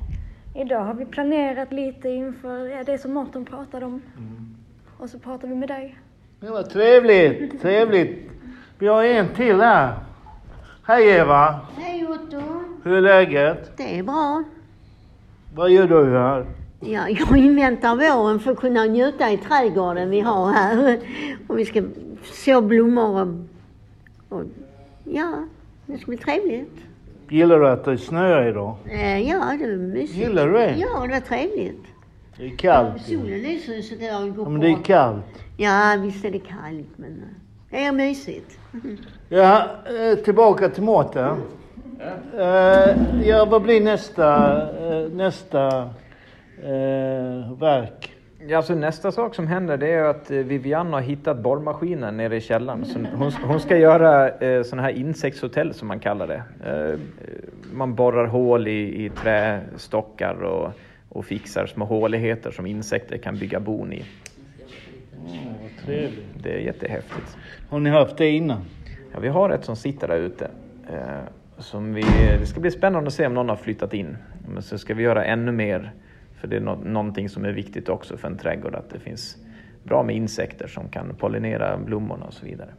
Idag 0.61 0.81
har 0.85 0.95
vi 0.95 1.05
planerat 1.05 1.73
lite 1.73 2.09
inför 2.09 2.67
ja, 2.67 2.85
det 2.85 2.99
som 2.99 3.12
Mårten 3.12 3.45
pratade 3.45 3.87
om. 3.87 4.03
Och 4.99 5.11
så 5.11 5.19
pratar 5.19 5.49
vi 5.49 5.55
med 5.55 5.69
dig. 5.69 5.99
Det 6.41 6.51
var 6.51 6.62
trevligt, 6.62 7.62
trevligt. 7.62 8.31
Vi 8.79 8.87
har 8.87 9.05
en 9.05 9.29
till 9.29 9.61
här. 9.61 9.95
Hej 10.87 11.09
Eva, 11.09 11.61
Hej 11.77 12.07
Otto. 12.07 12.41
hur 12.85 12.95
är 12.97 13.01
läget? 13.01 13.77
Det 13.77 13.99
är 13.99 14.03
bra. 14.03 14.45
Vad 15.55 15.71
gör 15.71 15.87
du 15.89 16.19
här? 16.19 16.47
Ja, 16.81 17.09
jag 17.09 17.39
inväntar 17.39 17.97
våren 17.97 18.41
för 18.41 18.51
att 18.53 18.59
kunna 18.59 18.85
njuta 18.85 19.31
i 19.33 19.37
trädgården 19.37 20.11
vi 20.11 20.21
har 20.21 20.53
här. 20.53 20.99
Och 21.49 21.59
vi 21.59 21.65
ska 21.65 21.83
så 22.23 22.61
blommor 22.61 23.21
och, 24.29 24.39
och 24.39 24.45
ja, 25.11 25.45
det 25.87 25.99
ska 25.99 26.07
bli 26.07 26.16
trevligt. 26.16 26.77
Gillar 27.29 27.61
du 27.61 27.69
att 27.69 27.85
det 27.85 27.99
snöar 27.99 28.49
idag? 28.49 28.77
Eh, 28.90 29.29
ja, 29.29 29.57
det 29.61 29.66
var 29.66 29.77
mysigt. 29.77 30.19
Gillar 30.19 30.47
du 30.47 30.53
det? 30.53 30.77
Ja, 30.77 31.01
det 31.07 31.12
var 31.12 31.21
trevligt. 31.21 31.85
Det 32.38 32.47
är 32.47 32.57
kallt. 32.57 33.03
Solen 33.03 33.38
lyser 33.42 33.83
så 33.83 33.95
där 33.95 34.31
går 34.31 34.45
Ja, 34.45 34.51
men 34.51 34.61
det 34.61 34.69
är 34.69 34.83
kallt. 34.85 35.25
Ja, 35.57 35.97
visst 36.03 36.25
är 36.25 36.31
det 36.31 36.38
kallt 36.38 36.88
men 36.97 37.11
eh, 37.11 37.29
det 37.71 37.85
är 37.85 37.92
mysigt. 37.92 38.59
Ja, 39.29 39.66
eh, 40.01 40.19
tillbaka 40.19 40.69
till 40.69 40.83
Mårten. 40.83 41.42
Eh, 42.38 42.97
ja, 43.29 43.45
vad 43.51 43.62
blir 43.62 43.81
nästa, 43.81 44.59
nästa 45.12 45.90
verk? 47.59 48.16
Ja, 48.38 48.57
alltså 48.57 48.75
nästa 48.75 49.12
sak 49.12 49.35
som 49.35 49.46
händer 49.46 49.77
det 49.77 49.92
är 49.92 50.05
att 50.05 50.31
eh, 50.31 50.38
Vivian 50.38 50.92
har 50.92 51.01
hittat 51.01 51.38
borrmaskinen 51.38 52.16
nere 52.16 52.37
i 52.37 52.40
källaren. 52.40 52.85
Så 52.85 52.99
hon, 52.99 53.33
hon 53.33 53.61
ska 53.61 53.77
göra 53.77 54.31
eh, 54.31 54.62
sådana 54.62 54.83
här 54.83 54.90
insektshotell 54.90 55.75
som 55.75 55.88
man 55.88 56.01
kallar 56.01 56.27
det. 56.27 56.42
Eh, 56.70 56.99
man 57.72 57.94
borrar 57.94 58.27
hål 58.27 58.68
i, 58.68 59.05
i 59.05 59.11
trästockar 59.11 60.42
och, 60.42 60.72
och 61.09 61.25
fixar 61.25 61.66
små 61.66 61.85
håligheter 61.85 62.51
som 62.51 62.66
insekter 62.66 63.18
kan 63.18 63.38
bygga 63.38 63.61
bon 63.61 63.92
i. 63.92 64.05
Oh, 65.27 65.37
vad 65.62 65.87
trevligt. 65.87 66.42
Det 66.42 66.53
är 66.53 66.59
jättehäftigt. 66.59 67.37
Har 67.68 67.81
ni 67.81 67.90
haft 67.90 68.16
det 68.16 68.31
innan? 68.31 68.61
Ja, 69.12 69.20
vi 69.20 69.29
har 69.29 69.51
ett 69.51 69.64
som 69.64 69.77
sitter 69.77 70.09
där 70.09 70.18
ute. 70.18 70.51
Eh, 70.90 70.99
som 71.59 71.94
vi, 71.94 72.05
det 72.40 72.46
ska 72.46 72.61
bli 72.61 72.70
spännande 72.70 73.09
att 73.09 73.14
se 73.14 73.27
om 73.27 73.35
någon 73.35 73.49
har 73.49 73.57
flyttat 73.57 73.94
in. 73.94 74.16
Men 74.49 74.62
så 74.62 74.79
ska 74.79 74.94
vi 74.94 75.03
göra 75.03 75.25
ännu 75.25 75.53
mer. 75.53 75.92
För 76.47 76.51
det 76.51 76.57
är 76.57 76.61
nå- 76.61 76.81
någonting 76.85 77.29
som 77.29 77.45
är 77.45 77.53
viktigt 77.53 77.89
också 77.89 78.17
för 78.17 78.29
en 78.29 78.39
trädgård. 78.39 78.75
Att 78.75 78.91
det 78.91 78.99
finns 78.99 79.37
bra 79.83 80.03
med 80.03 80.17
insekter 80.17 80.67
som 80.67 80.89
kan 80.89 81.15
pollinera 81.15 81.79
blommorna 81.79 82.27
och 82.27 82.33
så 82.35 82.47
vidare. 82.47 82.71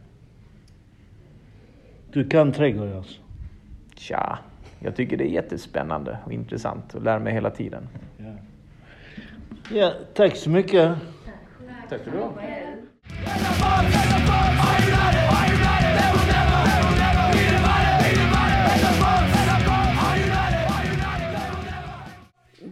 Du 2.12 2.28
kan 2.28 2.52
trädgård 2.52 2.92
alltså? 2.92 3.20
Tja, 3.96 4.38
jag 4.80 4.96
tycker 4.96 5.16
det 5.16 5.24
är 5.24 5.32
jättespännande 5.32 6.18
och 6.24 6.32
intressant 6.32 6.94
och 6.94 7.02
lär 7.02 7.18
mig 7.18 7.32
hela 7.32 7.50
tiden. 7.50 7.88
Ja, 9.72 9.92
tack 10.14 10.36
så 10.36 10.50
mycket. 10.50 10.96
Tack 11.88 12.00
för 12.00 12.10
det. 12.10 12.18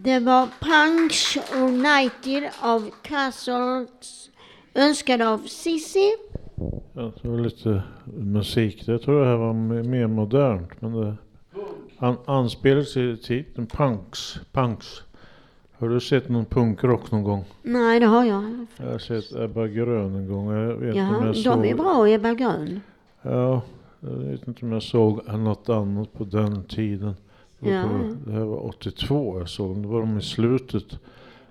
Det 0.07 0.19
var 0.19 0.47
Punch 0.59 1.37
United 1.55 2.49
av 2.61 2.89
Castles 3.01 4.29
önskad 4.73 5.21
av 5.21 5.37
Sissi. 5.37 6.15
Ja, 6.93 7.11
det 7.21 7.29
var 7.29 7.39
lite 7.39 7.83
musik. 8.05 8.85
Det 8.85 8.99
tror 8.99 9.19
jag 9.19 9.25
här 9.25 9.35
var 9.35 9.53
mer 9.83 10.07
modernt. 10.07 10.81
Men 10.81 10.93
det 10.93 11.15
an, 11.97 12.17
anspelas 12.25 12.93
till 12.93 13.23
titeln 13.23 13.67
Punks. 13.67 14.39
Punks. 14.51 15.01
Har 15.77 15.89
du 15.89 15.99
sett 15.99 16.29
någon 16.29 16.45
punkrock 16.45 17.11
någon 17.11 17.23
gång? 17.23 17.45
Nej, 17.61 17.99
det 17.99 18.05
har 18.05 18.25
jag. 18.25 18.65
Jag 18.77 18.91
har 18.91 18.99
sett 18.99 19.35
Ebba 19.35 19.67
Grön 19.67 20.15
en 20.15 20.27
gång. 20.27 20.51
Jag 20.51 20.75
vet 20.75 20.95
Jaha, 20.95 21.25
jag 21.25 21.35
de 21.35 21.43
såg... 21.43 21.65
är 21.65 21.75
bra, 21.75 22.07
Ebba 22.07 22.33
Grön. 22.33 22.81
Ja, 23.21 23.61
jag 23.99 24.09
vet 24.09 24.47
inte 24.47 24.65
om 24.65 24.71
jag 24.71 24.83
såg 24.83 25.33
något 25.33 25.69
annat 25.69 26.13
på 26.13 26.23
den 26.23 26.63
tiden. 26.63 27.15
Ja. 27.59 27.89
det 28.25 28.31
här 28.31 28.43
var 28.45 28.65
82 28.65 29.39
jag 29.39 29.49
såg. 29.49 29.77
Då 29.83 29.89
var 29.89 29.99
de 29.99 30.17
i 30.17 30.21
slutet 30.21 30.99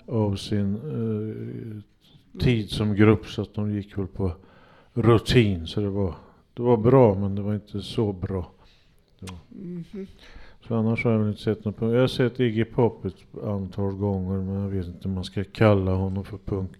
av 0.07 0.37
sin 0.37 0.75
eh, 0.75 2.40
tid 2.40 2.71
som 2.71 2.95
grupp 2.95 3.27
så 3.27 3.42
att 3.42 3.55
de 3.55 3.75
gick 3.75 3.99
väl 3.99 4.07
på 4.07 4.33
rutin. 4.95 5.66
Så 5.66 5.81
det 5.81 5.88
var, 5.90 6.14
det 6.55 6.62
var 6.62 6.77
bra 6.77 7.14
men 7.14 7.35
det 7.35 7.42
var 7.42 7.55
inte 7.55 7.83
så 7.83 8.12
bra. 8.12 8.51
Var- 9.21 9.38
Mhm. 9.51 10.07
Så 10.69 10.75
annars 10.75 11.05
har 11.05 11.11
jag 11.12 11.19
väl 11.19 11.29
inte 11.29 11.40
sett 11.42 11.64
något 11.64 11.77
punk. 11.79 11.95
Jag 11.95 12.01
har 12.01 12.07
sett 12.07 12.40
Iggy 12.40 12.64
Pop 12.64 13.05
ett 13.05 13.42
antal 13.45 13.92
gånger 13.95 14.37
men 14.42 14.55
jag 14.62 14.69
vet 14.69 14.87
inte 14.87 15.09
om 15.09 15.14
man 15.14 15.25
ska 15.25 15.45
kalla 15.45 15.90
honom 15.95 16.25
för 16.25 16.38
punk. 16.38 16.71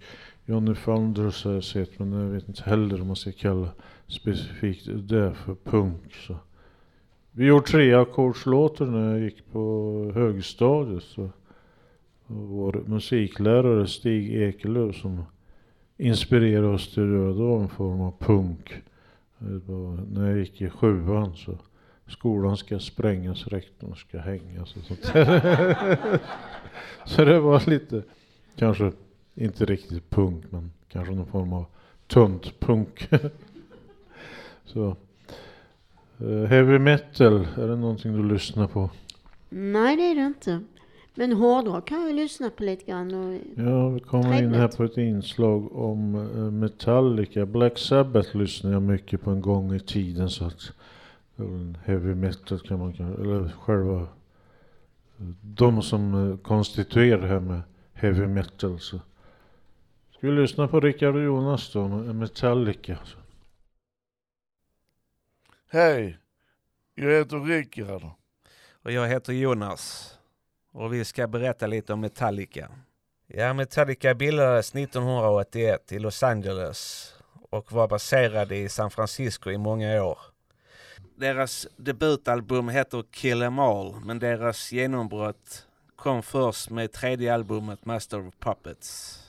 Johnny 0.47 0.75
Thunders 0.75 1.45
har 1.45 1.53
jag 1.53 1.65
sett 1.65 1.99
men 1.99 2.13
jag 2.13 2.29
vet 2.31 2.49
inte 2.49 2.63
heller 2.63 3.01
om 3.01 3.07
man 3.07 3.17
ska 3.17 3.33
kalla 3.33 3.69
specifikt 4.07 4.89
det 5.09 5.35
för 5.35 5.55
punk. 5.65 6.15
Så. 6.27 6.37
Vi 7.39 7.47
gjorde 7.47 7.67
tre 7.67 7.95
ackordslåtar 7.95 8.87
när 8.87 9.13
jag 9.13 9.21
gick 9.21 9.53
på 9.53 10.13
högstadiet. 10.15 11.03
Så. 11.03 11.31
Vår 12.27 12.83
musiklärare 12.87 13.87
Stig 13.87 14.35
Ekelöf 14.35 14.97
som 14.97 15.23
inspirerade 15.97 16.67
oss 16.67 16.95
till 16.95 17.13
då 17.13 17.57
en 17.57 17.69
form 17.69 18.01
av 18.01 18.15
punk. 18.19 18.83
När 20.09 20.29
jag 20.29 20.39
gick 20.39 20.61
i 20.61 20.71
sjuan 20.71 21.37
så 21.37 21.59
skolan 22.07 22.57
ska 22.57 22.79
sprängas, 22.79 23.47
rektorn 23.47 23.97
ska 23.97 24.19
hängas 24.19 24.77
och 24.77 24.83
sånt 24.83 25.13
där. 25.13 26.21
Så 27.07 27.25
det 27.25 27.41
var 27.41 27.71
lite, 27.71 28.03
kanske 28.57 28.93
inte 29.35 29.65
riktigt 29.65 30.11
punk 30.11 30.45
men 30.51 30.73
kanske 30.89 31.15
någon 31.15 31.27
form 31.27 31.53
av 31.53 31.65
tunt 32.07 32.61
punk. 32.61 33.09
Så 34.65 34.97
eh, 36.21 36.49
heavy 36.49 36.79
metal, 36.79 37.47
är 37.57 37.69
det 37.69 37.77
någonting 37.77 38.13
du 38.13 38.35
lyssnar 38.35 38.67
på? 38.67 38.91
Nej, 39.49 39.97
det 39.97 40.03
är 40.03 40.15
det 40.15 40.27
inte. 40.27 40.61
Men 41.15 41.33
hårdrock 41.33 41.89
kan 41.89 42.07
jag 42.07 42.15
lyssna 42.15 42.51
på 42.51 42.63
lite 42.63 42.85
grann. 42.85 43.15
Och... 43.15 43.41
Ja, 43.57 43.89
vi 43.89 44.01
kommer 44.01 44.43
in 44.43 44.55
här 44.55 44.69
på 44.69 44.85
ett 44.85 44.97
inslag 44.97 45.77
om 45.77 46.15
eh, 46.15 46.51
Metallica. 46.51 47.47
Black 47.47 47.79
Sabbath 47.79 48.37
lyssnade 48.37 48.75
jag 48.75 48.83
mycket 48.83 49.23
på 49.23 49.31
en 49.31 49.41
gång 49.41 49.75
i 49.75 49.81
tiden 49.81 50.31
så 50.31 50.45
att 50.45 50.73
heavy 51.85 52.15
metal 52.15 52.59
kan 52.61 52.79
man 52.79 52.93
kanske, 52.93 53.23
eller 53.23 53.49
själva 53.49 54.01
eh, 54.01 55.27
de 55.43 55.83
som 55.83 56.39
konstituerar 56.43 57.21
det 57.21 57.29
här 57.29 57.41
med 57.41 57.61
heavy 57.93 58.27
metal. 58.27 58.81
Så. 58.81 59.01
Ska 60.17 60.27
vi 60.27 60.33
lyssna 60.33 60.69
på 60.69 60.81
Rickard 60.81 61.17
och 61.17 61.23
Jonas 61.23 61.73
då, 61.73 61.89
med 61.89 62.15
Metallica. 62.15 62.99
Så. 63.05 63.19
Hej, 65.71 66.19
jag 66.95 67.11
heter 67.11 67.41
Rickard. 67.41 68.03
Och 68.83 68.93
jag 68.93 69.09
heter 69.09 69.33
Jonas. 69.33 70.15
Och 70.73 70.95
vi 70.95 71.05
ska 71.05 71.27
berätta 71.27 71.67
lite 71.67 71.93
om 71.93 72.01
Metallica. 72.01 72.71
Ja, 73.27 73.53
Metallica 73.53 74.15
bildades 74.15 74.75
1981 74.75 75.93
i 75.93 75.99
Los 75.99 76.23
Angeles 76.23 77.13
och 77.51 77.73
var 77.73 77.89
baserade 77.89 78.57
i 78.57 78.69
San 78.69 78.91
Francisco 78.91 79.51
i 79.51 79.59
många 79.59 80.05
år. 80.05 80.19
Deras 81.17 81.67
debutalbum 81.77 82.69
heter 82.69 83.05
Kill 83.11 83.43
Em 83.43 83.59
All, 83.59 83.95
men 84.05 84.19
deras 84.19 84.73
genombrott 84.73 85.67
kom 85.97 86.23
först 86.23 86.71
med 86.71 86.93
tredje 86.93 87.35
albumet 87.35 87.85
Master 87.85 88.27
of 88.29 88.35
Puppets. 88.39 89.23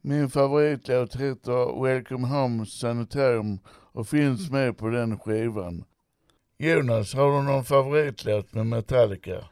Min 0.00 0.30
favoritlåt 0.30 1.16
heter 1.16 1.82
Welcome 1.82 2.26
Home 2.28 2.66
Sanitarium 2.66 3.58
och 3.98 4.08
finns 4.08 4.50
med 4.50 4.78
på 4.78 4.88
den 4.88 5.18
skivan. 5.18 5.84
Jonas, 6.58 7.14
har 7.14 7.36
du 7.36 7.42
någon 7.42 7.64
favoritlåt 7.64 8.52
med 8.54 8.66
Metallica? 8.66 9.44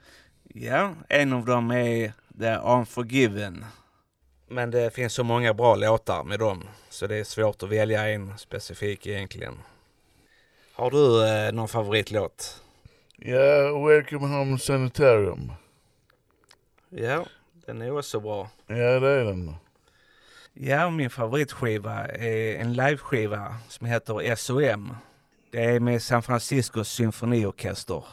Ja, 0.45 0.95
en 1.09 1.33
av 1.33 1.45
dem 1.45 1.71
är 1.71 2.13
The 2.39 2.55
Unforgiven. 2.55 3.65
Men 4.49 4.71
det 4.71 4.95
finns 4.95 5.13
så 5.13 5.25
många 5.25 5.55
bra 5.55 5.75
låtar 5.75 6.25
med 6.25 6.39
dem 6.39 6.65
så 6.89 7.07
det 7.07 7.17
är 7.17 7.25
svårt 7.25 7.63
att 7.63 7.69
välja 7.69 8.09
en 8.09 8.39
specifik 8.39 9.07
egentligen. 9.07 9.55
Har 10.73 10.91
du 10.91 11.29
eh, 11.29 11.53
någon 11.53 11.69
favoritlåt? 11.69 12.63
Ja, 13.17 13.87
Welcome 13.87 14.27
Home 14.27 14.59
Sanitarium. 14.59 15.53
Ja, 16.89 17.27
den 17.67 17.83
är 17.83 17.99
också 17.99 18.21
bra. 18.21 18.51
Ja, 18.67 19.01
det 19.01 19.09
är 19.09 19.25
den. 19.25 19.55
Ja, 20.59 20.91
min 20.91 21.11
favoritskiva 21.11 22.07
är 22.07 22.57
en 22.61 22.73
liveskiva 22.73 23.57
som 23.69 23.87
heter 23.87 24.35
SOM. 24.37 24.97
Det 25.51 25.65
är 25.65 25.81
med 25.81 26.03
San 26.03 26.23
Franciscos 26.23 26.89
symfoniorkester. 26.89 28.05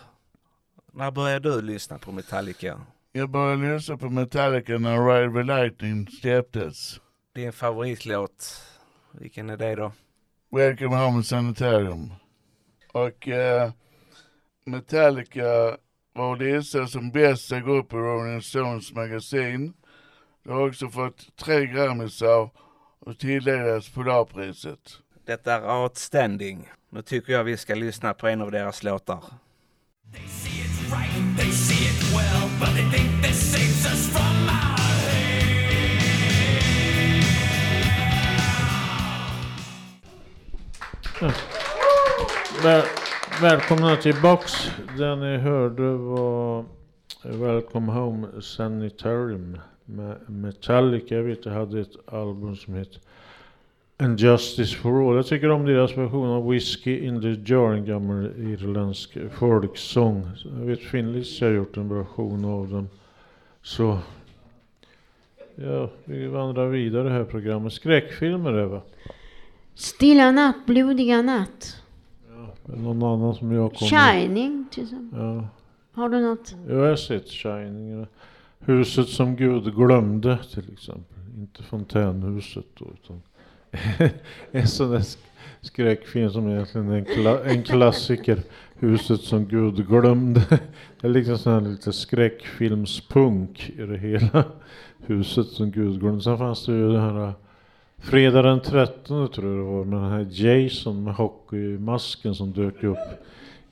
När 0.93 1.11
började 1.11 1.51
du 1.51 1.61
lyssna 1.61 1.97
på 1.97 2.11
Metallica? 2.11 2.81
Jag 3.11 3.29
började 3.29 3.73
lyssna 3.73 3.97
på 3.97 4.09
Metallica 4.09 4.77
när 4.77 5.05
Ride 5.05 5.33
the 5.33 5.43
Lightning 5.43 6.07
släpptes. 6.07 6.99
Din 7.35 7.53
favoritlåt, 7.53 8.63
vilken 9.11 9.49
är 9.49 9.57
det 9.57 9.75
då? 9.75 9.91
Welcome 10.51 10.95
Home 10.95 11.23
Sanitarium. 11.23 12.13
Och 12.93 13.27
eh, 13.27 13.71
Metallica 14.65 15.77
var 16.13 16.35
listad 16.35 16.87
som 16.87 17.11
bästa 17.11 17.59
grupp 17.59 17.93
i 17.93 17.95
Rolling 17.95 18.41
Stones 18.41 18.93
magasin. 18.93 19.73
De 20.45 20.51
har 20.51 20.67
också 20.67 20.89
fått 20.89 21.35
tre 21.35 21.65
Grammisar 21.65 22.49
och 22.99 23.19
tilldelats 23.19 23.89
Polarpriset. 23.89 24.99
Detta 25.25 25.53
är 25.53 25.81
outstanding. 25.81 26.69
Nu 26.89 27.01
tycker 27.01 27.33
jag 27.33 27.43
vi 27.43 27.57
ska 27.57 27.75
lyssna 27.75 28.13
på 28.13 28.27
en 28.27 28.41
av 28.41 28.51
deras 28.51 28.83
låtar. 28.83 29.23
Väl, 42.63 42.83
välkomna 43.41 43.95
tillbaks. 43.95 44.71
Det 44.97 45.15
ni 45.15 45.37
hörde 45.37 45.91
var 45.97 46.65
Welcome 47.23 47.91
Home 47.91 48.41
Sanitarium 48.41 49.57
med 49.93 50.17
Metallica. 50.27 51.15
Jag 51.15 51.23
vet 51.23 51.45
jag 51.45 51.53
hade 51.53 51.81
ett 51.81 51.95
album 52.05 52.55
som 52.55 52.73
heter 52.73 53.01
And 53.97 54.19
Justice 54.19 54.75
for 54.75 55.09
All. 55.09 55.15
Jag 55.15 55.27
tycker 55.27 55.49
om 55.49 55.65
deras 55.65 55.97
version 55.97 56.27
av 56.27 56.49
Whiskey 56.49 57.05
in 57.05 57.21
the 57.21 57.53
Jar, 57.53 57.73
en 57.73 57.85
gammal 57.85 58.25
irländsk 58.37 59.17
folksång. 59.31 60.29
Jag 60.59 60.65
vet 60.65 60.79
Finlis 60.79 61.41
har 61.41 61.49
gjort 61.49 61.77
en 61.77 61.89
version 61.89 62.45
av 62.45 62.69
den. 62.69 62.89
Så 63.61 63.99
ja, 65.55 65.89
vi 66.05 66.27
vandrar 66.27 66.67
vidare 66.67 67.09
här 67.09 67.23
programmet. 67.23 67.73
Skräckfilmer 67.73 68.59
Eva? 68.59 68.81
Stilla 69.75 70.31
natt, 70.31 70.65
blodiga 70.65 71.21
natt. 71.21 71.81
Eller 72.67 72.77
någon 72.77 73.03
annan 73.03 73.35
som 73.35 73.51
jag 73.51 73.73
kommer 73.73 73.89
Shining 73.89 74.65
till 74.71 74.83
exempel. 74.83 75.19
Ja. 75.19 75.47
Har 75.91 76.09
du 76.09 76.19
något? 76.19 76.55
Jag 76.67 76.75
har 76.75 76.95
sett 76.95 77.27
Shining. 77.27 78.05
Huset 78.65 79.07
som 79.07 79.35
Gud 79.35 79.75
glömde 79.75 80.39
till 80.53 80.73
exempel. 80.73 81.17
Inte 81.37 81.63
fontänhuset 81.63 82.65
då 82.79 82.85
utan 82.93 83.21
en 84.51 84.67
sån 84.67 84.91
där 84.91 85.03
skräckfilm 85.61 86.29
som 86.29 86.49
egentligen 86.49 86.91
är 86.91 86.97
en, 86.97 87.05
kla- 87.05 87.43
en 87.43 87.63
klassiker. 87.63 88.39
Huset 88.75 89.21
som 89.21 89.45
Gud 89.47 89.87
glömde. 89.87 90.41
Det 91.01 91.07
är 91.07 91.11
liksom 91.11 91.37
sån 91.37 91.53
här 91.53 91.61
lite 91.61 91.93
skräckfilmspunk 91.93 93.69
i 93.69 93.81
det 93.81 93.97
hela. 93.97 94.43
Huset 95.05 95.47
som 95.47 95.71
Gud 95.71 95.99
glömde. 95.99 96.21
Sen 96.23 96.37
fanns 96.37 96.65
det 96.65 96.71
ju 96.71 96.91
den 96.91 97.01
här 97.01 97.27
äh, 97.27 97.33
Fredag 97.97 98.41
den 98.41 98.59
13 98.61 99.29
tror 99.31 99.49
jag 99.49 99.57
det 99.57 99.63
var 99.63 99.83
med 99.85 99.99
den 99.99 100.11
här 100.11 100.27
Jason 100.31 101.03
med 101.03 101.13
hockeymasken 101.15 102.35
som 102.35 102.51
dök 102.51 102.83
upp 102.83 102.97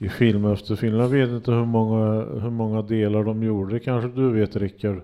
i 0.02 0.10
film 0.10 0.45
efter 0.45 0.76
film. 0.76 0.95
Jag 0.95 1.08
vet 1.08 1.30
inte 1.30 1.52
hur 1.52 1.66
många, 1.66 2.24
hur 2.41 2.49
många 2.49 2.82
delar 2.82 3.24
de 3.24 3.43
gjorde. 3.43 3.74
Det 3.74 3.80
kanske 3.80 4.10
du 4.22 4.32
vet 4.32 4.56
Rickard? 4.56 5.02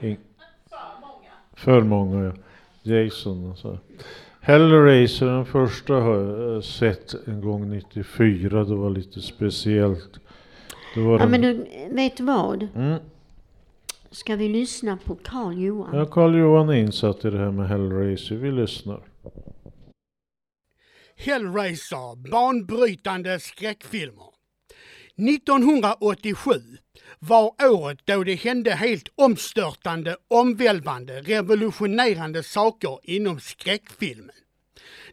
In- 0.00 0.16
För 1.56 1.80
många 1.82 2.24
ja. 2.24 2.32
Jason 2.94 3.48
alltså. 3.48 3.78
Hellraiser 4.40 5.26
den 5.26 5.44
första 5.46 5.94
har 5.94 6.14
jag 6.14 6.54
eh, 6.54 6.60
sett 6.60 7.14
en 7.28 7.40
gång 7.40 7.70
94. 7.70 8.64
Det 8.64 8.74
var 8.74 8.90
lite 8.90 9.20
speciellt. 9.20 10.20
Det 10.94 11.00
var 11.00 11.12
Ja 11.12 11.18
den- 11.18 11.30
men 11.30 11.40
du, 11.40 11.66
vet 11.94 12.16
du 12.16 12.24
vad? 12.24 12.66
Mm. 12.74 12.98
Ska 14.10 14.36
vi 14.36 14.48
lyssna 14.48 14.98
på 15.04 15.14
Karl 15.24 15.58
Johan? 15.58 15.96
Ja, 15.98 16.04
Carl 16.06 16.34
Johan 16.36 16.68
är 16.68 16.74
insatt 16.74 17.24
i 17.24 17.30
det 17.30 17.38
här 17.38 17.50
med 17.50 17.68
Hellraiser. 17.68 18.34
Vi 18.36 18.50
lyssnar. 18.52 19.00
Hellraiser, 21.20 22.30
banbrytande 22.30 23.40
skräckfilmer. 23.40 24.28
1987 25.16 26.52
var 27.18 27.54
året 27.62 27.98
då 28.04 28.24
det 28.24 28.34
hände 28.34 28.74
helt 28.74 29.08
omstörtande, 29.14 30.16
omvälvande, 30.28 31.20
revolutionerande 31.20 32.42
saker 32.42 32.98
inom 33.02 33.40
skräckfilmen. 33.40 34.34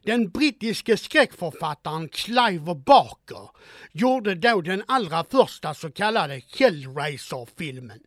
Den 0.03 0.29
brittiske 0.29 0.97
skräckförfattaren 0.97 2.09
Clive 2.09 2.75
Barker 2.75 3.49
gjorde 3.91 4.35
då 4.35 4.61
den 4.61 4.83
allra 4.87 5.23
första 5.23 5.73
så 5.73 5.91
kallade 5.91 6.41
Hellraiser-filmen. 6.59 7.99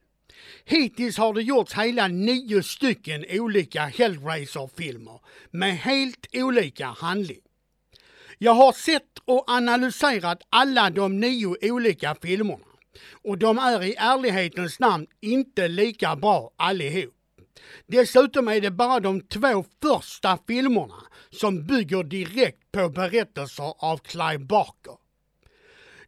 Hittills 0.64 1.18
har 1.18 1.34
det 1.34 1.42
gjorts 1.42 1.74
hela 1.74 2.09
nio 2.09 2.62
stycken 2.62 3.24
olika 3.30 3.86
Hellraiser-filmer 3.86 5.20
med 5.51 5.78
helt 5.78 6.26
olika 6.32 6.86
handling. 6.86 7.40
Jag 8.39 8.53
har 8.55 8.72
sett 8.72 9.18
och 9.24 9.51
analyserat 9.51 10.43
alla 10.51 10.91
de 10.91 11.20
nio 11.20 11.72
olika 11.72 12.14
filmerna 12.22 12.64
och 13.24 13.39
de 13.39 13.59
är 13.59 13.82
i 13.84 13.95
ärlighetens 13.99 14.78
namn 14.78 15.07
inte 15.20 15.68
lika 15.68 16.16
bra 16.16 16.51
allihop. 16.57 17.14
Dessutom 17.86 18.49
är 18.49 18.61
det 18.61 18.70
bara 18.70 19.01
de 19.01 19.20
två 19.20 19.64
första 19.82 20.39
filmerna 20.47 21.03
som 21.30 21.66
bygger 21.66 22.03
direkt 22.03 22.72
på 22.72 22.89
berättelser 22.89 23.74
av 23.78 23.99
Clive 23.99 24.39
Barker. 24.39 24.97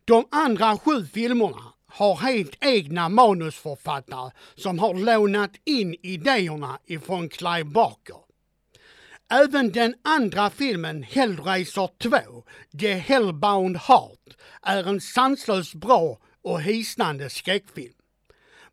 De 0.05 0.25
andra 0.31 0.77
sju 0.79 1.07
filmerna 1.13 1.73
har 1.87 2.17
helt 2.17 2.57
egna 2.61 3.09
manusförfattare 3.09 4.31
som 4.55 4.79
har 4.79 4.95
lånat 4.95 5.53
in 5.65 5.97
idéerna 6.03 6.79
ifrån 6.87 7.29
Clive 7.29 7.65
Barker. 7.65 8.30
Även 9.33 9.73
den 9.73 9.95
andra 10.03 10.51
filmen, 10.51 11.03
Hellraiser 11.03 11.89
2, 11.99 12.45
The 12.81 12.93
Hellbound 12.93 13.77
Heart, 13.77 14.37
är 14.63 14.89
en 14.89 15.01
sanslöst 15.01 15.75
bra 15.75 16.19
och 16.43 16.63
hisnande 16.63 17.31
skräckfilm. 17.31 17.95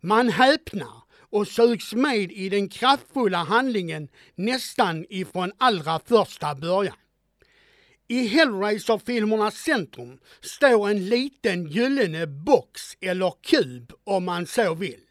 Man 0.02 0.30
häpnar 0.30 1.04
och 1.30 1.48
sugs 1.48 1.94
med 1.94 2.32
i 2.32 2.50
den 2.50 2.70
kraftfulla 2.70 3.38
handlingen 3.38 4.08
nästan 4.36 5.06
ifrån 5.10 5.52
allra 5.58 6.00
första 6.00 6.56
början. 6.56 6.98
I 8.08 8.28
Hellraiser-filmernas 8.28 9.56
centrum 9.56 10.20
står 10.42 10.90
en 10.90 11.10
liten 11.10 11.68
gyllene 11.68 12.28
box 12.28 12.98
eller 13.02 13.34
kub 13.42 13.94
om 14.04 14.26
man 14.26 14.48
så 14.48 14.74
vill. 14.74 15.02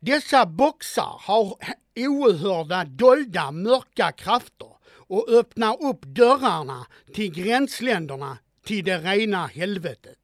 Dessa 0.00 0.46
boxar 0.46 1.20
har 1.20 1.56
oerhörda 1.96 2.84
dolda 2.84 3.50
mörka 3.50 4.12
krafter 4.12 4.68
och 5.06 5.28
öppnar 5.28 5.84
upp 5.84 6.02
dörrarna 6.02 6.86
till 7.14 7.32
gränsländerna 7.32 8.38
till 8.66 8.84
det 8.84 8.98
rena 8.98 9.46
helvetet. 9.46 10.18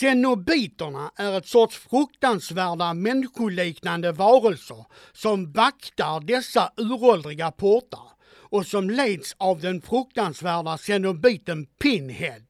Cenobiterna 0.00 1.10
är 1.16 1.38
ett 1.38 1.46
sorts 1.46 1.76
fruktansvärda 1.76 2.94
människoliknande 2.94 4.12
varelser 4.12 4.84
som 5.12 5.52
vaktar 5.52 6.20
dessa 6.20 6.72
uråldriga 6.76 7.50
portar 7.50 8.08
och 8.50 8.66
som 8.66 8.90
leds 8.90 9.34
av 9.38 9.60
den 9.60 9.82
fruktansvärda 9.82 10.78
cenobiten 10.78 11.66
Pinhead 11.66 12.42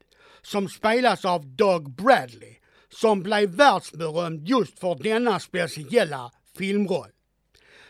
som 0.43 0.69
spelas 0.69 1.25
av 1.25 1.47
Doug 1.47 1.91
Bradley 1.91 2.57
som 2.89 3.23
blev 3.23 3.51
världsberömd 3.51 4.49
just 4.49 4.79
för 4.79 5.03
denna 5.03 5.41
speciella 5.41 6.31
filmroll. 6.59 7.16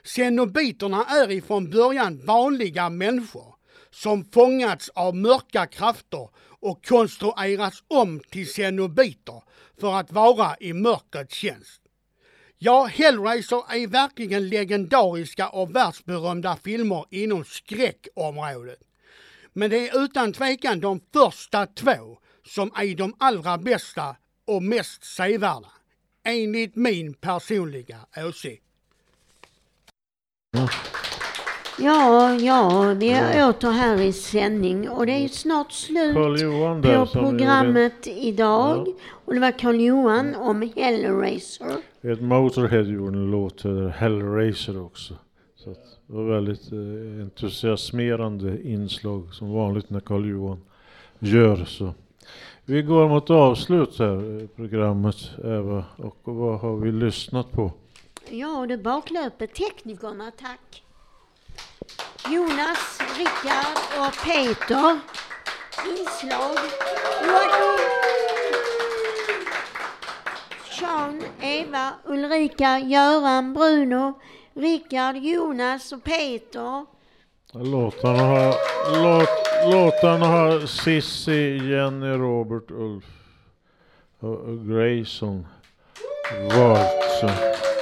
Cenobiterna 0.06 1.04
är 1.04 1.30
ifrån 1.30 1.70
början 1.70 2.26
vanliga 2.26 2.90
människor 2.90 3.54
som 3.90 4.24
fångats 4.24 4.88
av 4.88 5.16
mörka 5.16 5.66
krafter 5.66 6.28
och 6.60 6.86
konstruerats 6.86 7.82
om 7.88 8.20
till 8.20 8.52
cenobiter 8.52 9.42
för 9.80 9.94
att 9.94 10.12
vara 10.12 10.56
i 10.60 10.72
mörkrets 10.72 11.34
tjänst. 11.34 11.82
Ja, 12.58 12.84
Hellraiser 12.84 13.74
är 13.74 13.86
verkligen 13.86 14.48
legendariska 14.48 15.48
och 15.48 15.76
världsberömda 15.76 16.56
filmer 16.64 17.04
inom 17.10 17.44
skräckområdet. 17.44 18.80
Men 19.52 19.70
det 19.70 19.88
är 19.88 20.04
utan 20.04 20.32
tvekan 20.32 20.80
de 20.80 21.00
första 21.12 21.66
två 21.66 22.18
som 22.46 22.70
är 22.76 22.94
de 22.94 23.14
allra 23.18 23.58
bästa 23.58 24.16
och 24.46 24.62
mest 24.62 25.04
sevärda. 25.04 25.70
Enligt 26.24 26.76
min 26.76 27.14
personliga 27.14 27.98
åsikt. 28.16 28.65
Ja, 31.78 32.34
ja, 32.34 32.94
vi 32.96 33.10
är 33.10 33.48
åter 33.48 33.70
här 33.70 34.00
i 34.00 34.12
sändning 34.12 34.88
och 34.88 35.06
det 35.06 35.12
är 35.12 35.28
snart 35.28 35.72
slut 35.72 36.14
på 36.82 37.06
programmet 37.12 38.06
idag. 38.06 38.86
Och 39.24 39.34
det 39.34 39.40
var 39.40 39.58
Carl 39.58 39.80
Johan 39.80 40.34
om 40.34 40.70
Hellraiser. 40.76 41.76
Ett 42.02 42.20
Motorhead 42.20 42.82
gjorde 42.82 43.18
en 43.18 43.30
låt 43.30 43.52
heter 43.52 43.88
Hellraiser 43.88 44.82
också. 44.82 45.14
Så 45.56 45.70
det 45.70 46.12
var 46.12 46.24
väldigt 46.24 46.72
eh, 46.72 47.22
entusiasmerande 47.22 48.62
inslag 48.62 49.34
som 49.34 49.52
vanligt 49.52 49.90
när 49.90 50.00
Carl 50.00 50.28
Johan 50.28 50.60
gör 51.18 51.64
så. 51.64 51.94
Vi 52.64 52.82
går 52.82 53.08
mot 53.08 53.30
avslut 53.30 53.98
här 53.98 54.42
i 54.42 54.48
programmet 54.56 55.16
Eva 55.44 55.84
och 55.96 56.18
vad 56.24 56.60
har 56.60 56.76
vi 56.76 56.92
lyssnat 56.92 57.52
på? 57.52 57.72
Ja, 58.30 58.66
det 58.68 58.78
baklöper 58.78 59.46
teknikerna, 59.46 60.30
tack. 60.30 60.82
Jonas, 62.30 63.00
Rickard 63.18 64.06
och 64.06 64.14
Peter. 64.24 64.98
Inslag. 65.88 66.58
Joakim. 67.26 67.86
Sean, 70.70 71.22
Eva, 71.40 71.92
Ulrika, 72.04 72.78
Göran, 72.78 73.54
Bruno, 73.54 74.20
Rickard, 74.54 75.16
Jonas 75.16 75.92
och 75.92 76.04
Peter. 76.04 76.86
Låtarna 77.52 78.22
har, 78.22 78.54
låt, 79.02 79.72
låtarna 79.72 80.26
har 80.26 80.66
Sissi, 80.66 81.56
Jenny, 81.56 82.06
Robert, 82.06 82.70
Ulf 82.70 83.04
och, 84.20 84.38
och 84.38 84.68
Grayson 84.68 85.46
valt. 86.50 87.75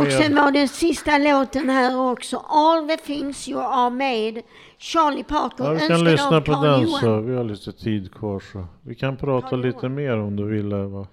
Och 0.00 0.12
sen 0.12 0.34
var 0.34 0.52
det 0.52 0.68
sista 0.68 1.18
låten 1.18 1.70
här 1.70 1.98
också. 2.10 2.36
All 2.36 2.88
the 2.88 2.96
things 2.96 3.48
you 3.48 3.60
are 3.60 3.90
made. 3.90 4.42
Charlie 4.78 5.24
Parker 5.24 5.64
Ja, 5.64 5.72
vi 5.72 5.80
kan 5.80 6.04
lyssna 6.04 6.40
på 6.40 6.52
Carl 6.52 6.64
den 6.64 6.82
Johan. 6.82 7.00
så. 7.00 7.20
Vi 7.20 7.34
har 7.36 7.44
lite 7.44 7.72
tid 7.72 8.14
kvar 8.14 8.40
så. 8.52 8.66
Vi 8.82 8.94
kan 8.94 9.16
prata 9.16 9.56
lite 9.56 9.88
mer 9.88 10.16
om 10.18 10.36
du 10.36 10.44
vill 10.44 10.72
Eva. 10.72 11.06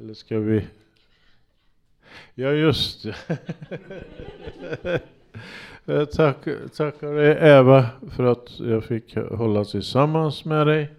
Eller 0.00 0.14
ska 0.14 0.38
vi? 0.38 0.66
Ja 2.34 2.50
just 2.50 3.02
det. 3.02 3.14
Tack, 6.16 6.36
tackar 6.76 7.12
dig 7.14 7.38
Eva 7.40 7.86
för 8.16 8.24
att 8.24 8.60
jag 8.60 8.84
fick 8.84 9.16
hålla 9.16 9.64
tillsammans 9.64 10.44
med 10.44 10.66
dig. 10.66 10.90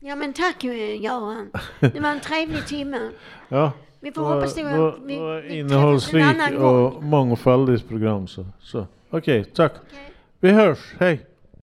Ja 0.00 0.16
men 0.16 0.32
tack 0.32 0.64
eh, 0.64 1.02
Göran. 1.02 1.50
Det 1.80 2.00
var 2.00 2.08
en 2.10 2.20
trevlig 2.20 2.66
timme. 2.66 3.10
Ja, 3.48 3.72
Vi 4.04 4.12
får 4.12 4.22
det 4.22 4.28
hoppas 4.28 4.56
var- 4.56 4.62
det 4.64 4.78
var- 4.78 4.98
det 5.08 5.18
var 5.18 5.40
vi- 5.40 5.48
vi 5.48 5.58
innehållsrik 5.58 6.24
och 6.58 7.02
mångfaldigt 7.02 7.88
program. 7.88 8.26
Så, 8.26 8.44
så. 8.60 8.86
okej, 9.10 9.44
tack. 9.44 9.72
Vi 10.40 10.50
hörs, 10.50 10.78
hej! 11.00 11.20